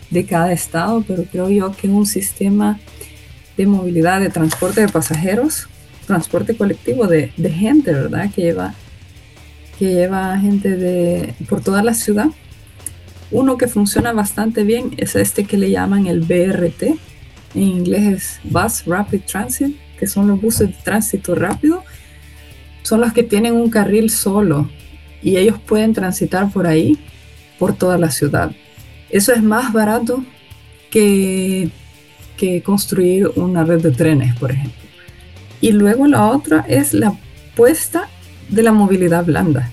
de 0.09 0.25
cada 0.25 0.51
estado, 0.53 1.03
pero 1.07 1.23
creo 1.23 1.49
yo 1.49 1.71
que 1.75 1.87
un 1.87 2.05
sistema 2.05 2.79
de 3.57 3.67
movilidad, 3.67 4.21
de 4.21 4.29
transporte 4.29 4.81
de 4.81 4.87
pasajeros, 4.87 5.67
transporte 6.07 6.55
colectivo 6.55 7.07
de, 7.07 7.33
de 7.35 7.49
gente, 7.51 7.91
¿verdad? 7.91 8.31
Que 8.33 8.43
lleva, 8.43 8.73
que 9.77 9.93
lleva 9.93 10.37
gente 10.39 10.77
de, 10.77 11.33
por 11.49 11.61
toda 11.61 11.83
la 11.83 11.93
ciudad. 11.93 12.27
Uno 13.31 13.57
que 13.57 13.67
funciona 13.67 14.13
bastante 14.13 14.63
bien 14.63 14.93
es 14.97 15.15
este 15.15 15.43
que 15.43 15.57
le 15.57 15.69
llaman 15.69 16.07
el 16.07 16.21
BRT, 16.21 16.83
en 17.55 17.61
inglés 17.63 18.13
es 18.13 18.39
Bus 18.43 18.85
Rapid 18.85 19.21
Transit, 19.21 19.75
que 19.99 20.07
son 20.07 20.27
los 20.27 20.41
buses 20.41 20.69
de 20.69 20.75
tránsito 20.83 21.35
rápido, 21.35 21.83
son 22.83 23.01
los 23.01 23.13
que 23.13 23.23
tienen 23.23 23.53
un 23.53 23.69
carril 23.69 24.09
solo 24.09 24.69
y 25.21 25.37
ellos 25.37 25.59
pueden 25.59 25.93
transitar 25.93 26.51
por 26.51 26.65
ahí, 26.65 26.97
por 27.57 27.75
toda 27.75 27.97
la 27.97 28.09
ciudad. 28.09 28.51
Eso 29.09 29.33
es 29.33 29.43
más 29.43 29.73
barato 29.73 30.23
que, 30.89 31.69
que 32.37 32.63
construir 32.63 33.27
una 33.35 33.63
red 33.63 33.81
de 33.81 33.91
trenes, 33.91 34.35
por 34.35 34.51
ejemplo. 34.51 34.79
Y 35.61 35.73
luego 35.73 36.07
la 36.07 36.25
otra 36.27 36.65
es 36.67 36.93
la 36.93 37.13
puesta 37.55 38.07
de 38.47 38.63
la 38.63 38.71
movilidad 38.71 39.25
blanda. 39.25 39.71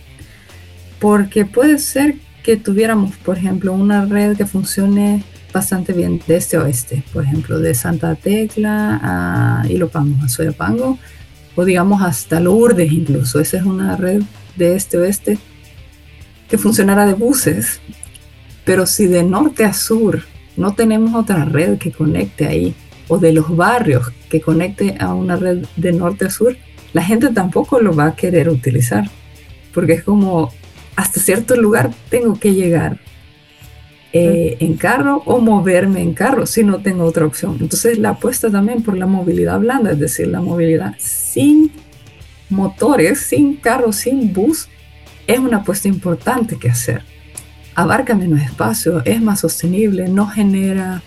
Porque 0.99 1.45
puede 1.45 1.79
ser 1.79 2.17
que 2.43 2.57
tuviéramos, 2.57 3.17
por 3.17 3.39
ejemplo, 3.39 3.73
una 3.73 4.05
red 4.05 4.37
que 4.37 4.47
funcione 4.47 5.23
bastante 5.57 5.95
bien 5.95 6.21
de 6.27 6.37
este 6.37 6.59
oeste, 6.59 7.03
por 7.15 7.25
ejemplo, 7.25 7.59
de 7.59 7.75
Santa 7.75 8.15
Tecla 8.15 9.01
a 9.03 9.67
Ilopango, 9.71 10.23
a 10.23 10.29
Soyapango, 10.29 10.99
o 11.55 11.65
digamos 11.65 12.03
hasta 12.03 12.41
Lourdes 12.41 12.93
incluso. 12.93 13.41
Esa 13.41 13.57
es 13.57 13.63
una 13.63 13.97
red 13.97 14.23
de 14.57 14.77
este 14.77 14.99
oeste 14.99 15.39
que 16.47 16.59
funcionara 16.59 17.07
de 17.07 17.15
buses, 17.15 17.81
pero 18.67 18.85
si 18.85 19.07
de 19.07 19.23
norte 19.23 19.65
a 19.65 19.73
sur 19.73 20.25
no 20.59 20.75
tenemos 20.75 21.15
otra 21.15 21.47
red 21.47 21.79
que 21.79 21.91
conecte 21.91 22.47
ahí, 22.47 22.75
o 23.09 23.17
de 23.17 23.33
los 23.33 23.57
barrios 23.57 24.13
que 24.29 24.43
conecte 24.43 24.97
a 25.01 25.15
una 25.15 25.37
red 25.37 25.65
de 25.77 25.93
norte 25.93 26.27
a 26.27 26.31
sur, 26.31 26.55
la 26.93 27.03
gente 27.03 27.29
tampoco 27.31 27.81
lo 27.81 27.97
va 27.97 28.09
a 28.09 28.15
querer 28.15 28.51
utilizar, 28.51 29.09
porque 29.73 29.95
es 29.95 30.03
como 30.03 30.53
hasta 30.97 31.19
cierto 31.19 31.57
lugar 31.57 31.91
tengo 32.11 32.39
que 32.39 32.53
llegar 32.53 32.99
eh, 34.13 34.57
en 34.61 34.75
carro 34.77 35.23
o 35.27 35.41
moverme 35.41 36.01
en 36.01 36.15
carro 36.15 36.47
si 36.47 36.65
no 36.65 36.79
tengo 36.79 37.05
otra 37.05 37.27
opción. 37.27 37.59
Entonces 37.61 37.99
la 37.99 38.11
apuesta 38.11 38.51
también 38.51 38.83
por 38.83 38.97
la 38.97 39.07
movilidad 39.07 39.59
blanda, 39.59 39.93
es 39.93 39.99
decir, 39.99 40.29
la 40.29 40.41
movilidad 40.41 40.95
sin 40.99 41.71
motores, 42.49 43.21
sin 43.21 43.57
carro, 43.57 43.93
sin 43.93 44.33
bus, 44.33 44.69
es 45.27 45.39
una 45.39 45.59
apuesta 45.59 45.89
importante 45.89 46.57
que 46.57 46.71
hacer. 46.71 47.03
Abarca 47.75 48.15
menos 48.15 48.41
espacio, 48.41 49.03
es 49.05 49.21
más 49.21 49.41
sostenible, 49.41 50.09
no 50.09 50.29
genera 50.29 51.03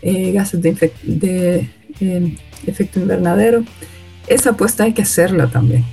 eh, 0.00 0.32
gases 0.32 0.62
de, 0.62 1.70
eh, 2.00 2.36
efecto 2.66 3.00
invernadero. 3.00 3.64
Esa 4.26 4.50
apuesta 4.50 4.84
hay 4.84 4.92
que 4.92 5.02
hacerla 5.02 5.48
también. 5.48 5.84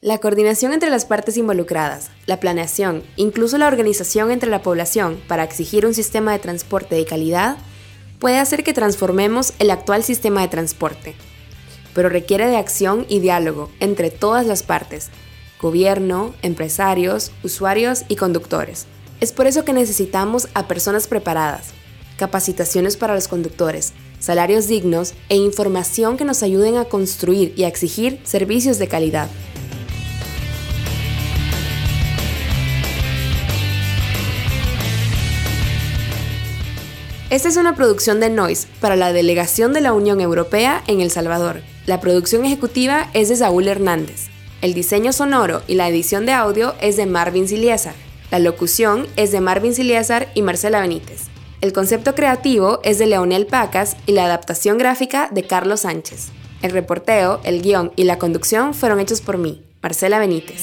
La 0.00 0.18
coordinación 0.18 0.72
entre 0.72 0.90
las 0.90 1.04
partes 1.04 1.36
involucradas, 1.36 2.12
la 2.26 2.38
planeación, 2.38 3.02
incluso 3.16 3.58
la 3.58 3.66
organización 3.66 4.30
entre 4.30 4.48
la 4.48 4.62
población 4.62 5.20
para 5.26 5.42
exigir 5.42 5.84
un 5.84 5.92
sistema 5.92 6.30
de 6.30 6.38
transporte 6.38 6.94
de 6.94 7.04
calidad, 7.04 7.56
puede 8.20 8.38
hacer 8.38 8.62
que 8.62 8.72
transformemos 8.72 9.54
el 9.58 9.72
actual 9.72 10.04
sistema 10.04 10.40
de 10.40 10.46
transporte, 10.46 11.16
pero 11.94 12.08
requiere 12.08 12.46
de 12.46 12.56
acción 12.56 13.06
y 13.08 13.18
diálogo 13.18 13.70
entre 13.80 14.12
todas 14.12 14.46
las 14.46 14.62
partes, 14.62 15.10
gobierno, 15.60 16.32
empresarios, 16.42 17.32
usuarios 17.42 18.04
y 18.06 18.14
conductores. 18.14 18.86
Es 19.20 19.32
por 19.32 19.48
eso 19.48 19.64
que 19.64 19.72
necesitamos 19.72 20.46
a 20.54 20.68
personas 20.68 21.08
preparadas, 21.08 21.70
capacitaciones 22.18 22.96
para 22.96 23.16
los 23.16 23.26
conductores, 23.26 23.94
salarios 24.20 24.68
dignos 24.68 25.14
e 25.28 25.34
información 25.34 26.16
que 26.16 26.24
nos 26.24 26.44
ayuden 26.44 26.76
a 26.76 26.84
construir 26.84 27.52
y 27.56 27.64
a 27.64 27.68
exigir 27.68 28.20
servicios 28.22 28.78
de 28.78 28.86
calidad. 28.86 29.28
Esta 37.30 37.50
es 37.50 37.58
una 37.58 37.74
producción 37.74 38.20
de 38.20 38.30
Noise 38.30 38.68
para 38.80 38.96
la 38.96 39.12
delegación 39.12 39.74
de 39.74 39.82
la 39.82 39.92
Unión 39.92 40.22
Europea 40.22 40.82
en 40.86 41.02
El 41.02 41.10
Salvador. 41.10 41.60
La 41.84 42.00
producción 42.00 42.46
ejecutiva 42.46 43.10
es 43.12 43.28
de 43.28 43.36
Saúl 43.36 43.68
Hernández. 43.68 44.28
El 44.62 44.72
diseño 44.72 45.12
sonoro 45.12 45.60
y 45.66 45.74
la 45.74 45.90
edición 45.90 46.24
de 46.24 46.32
audio 46.32 46.74
es 46.80 46.96
de 46.96 47.04
Marvin 47.04 47.46
Siliesar. 47.46 47.92
La 48.30 48.38
locución 48.38 49.06
es 49.16 49.30
de 49.30 49.42
Marvin 49.42 49.74
Siliesar 49.74 50.28
y 50.34 50.40
Marcela 50.40 50.80
Benítez. 50.80 51.24
El 51.60 51.74
concepto 51.74 52.14
creativo 52.14 52.80
es 52.82 52.98
de 52.98 53.06
Leonel 53.06 53.44
Pacas 53.44 53.98
y 54.06 54.12
la 54.12 54.24
adaptación 54.24 54.78
gráfica 54.78 55.28
de 55.30 55.46
Carlos 55.46 55.80
Sánchez. 55.80 56.28
El 56.62 56.70
reporteo, 56.70 57.42
el 57.44 57.60
guion 57.60 57.92
y 57.94 58.04
la 58.04 58.18
conducción 58.18 58.72
fueron 58.72 59.00
hechos 59.00 59.20
por 59.20 59.36
mí, 59.36 59.62
Marcela 59.82 60.18
Benítez. 60.18 60.62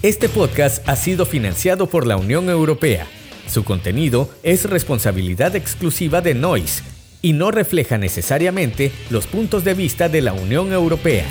Este 0.00 0.30
podcast 0.30 0.88
ha 0.88 0.96
sido 0.96 1.26
financiado 1.26 1.86
por 1.86 2.06
la 2.06 2.16
Unión 2.16 2.48
Europea 2.48 3.06
su 3.46 3.64
contenido 3.64 4.30
es 4.42 4.68
responsabilidad 4.68 5.56
exclusiva 5.56 6.20
de 6.20 6.34
Noise 6.34 6.82
y 7.22 7.32
no 7.32 7.50
refleja 7.50 7.98
necesariamente 7.98 8.92
los 9.10 9.26
puntos 9.26 9.64
de 9.64 9.74
vista 9.74 10.08
de 10.08 10.22
la 10.22 10.32
Unión 10.32 10.72
Europea. 10.72 11.24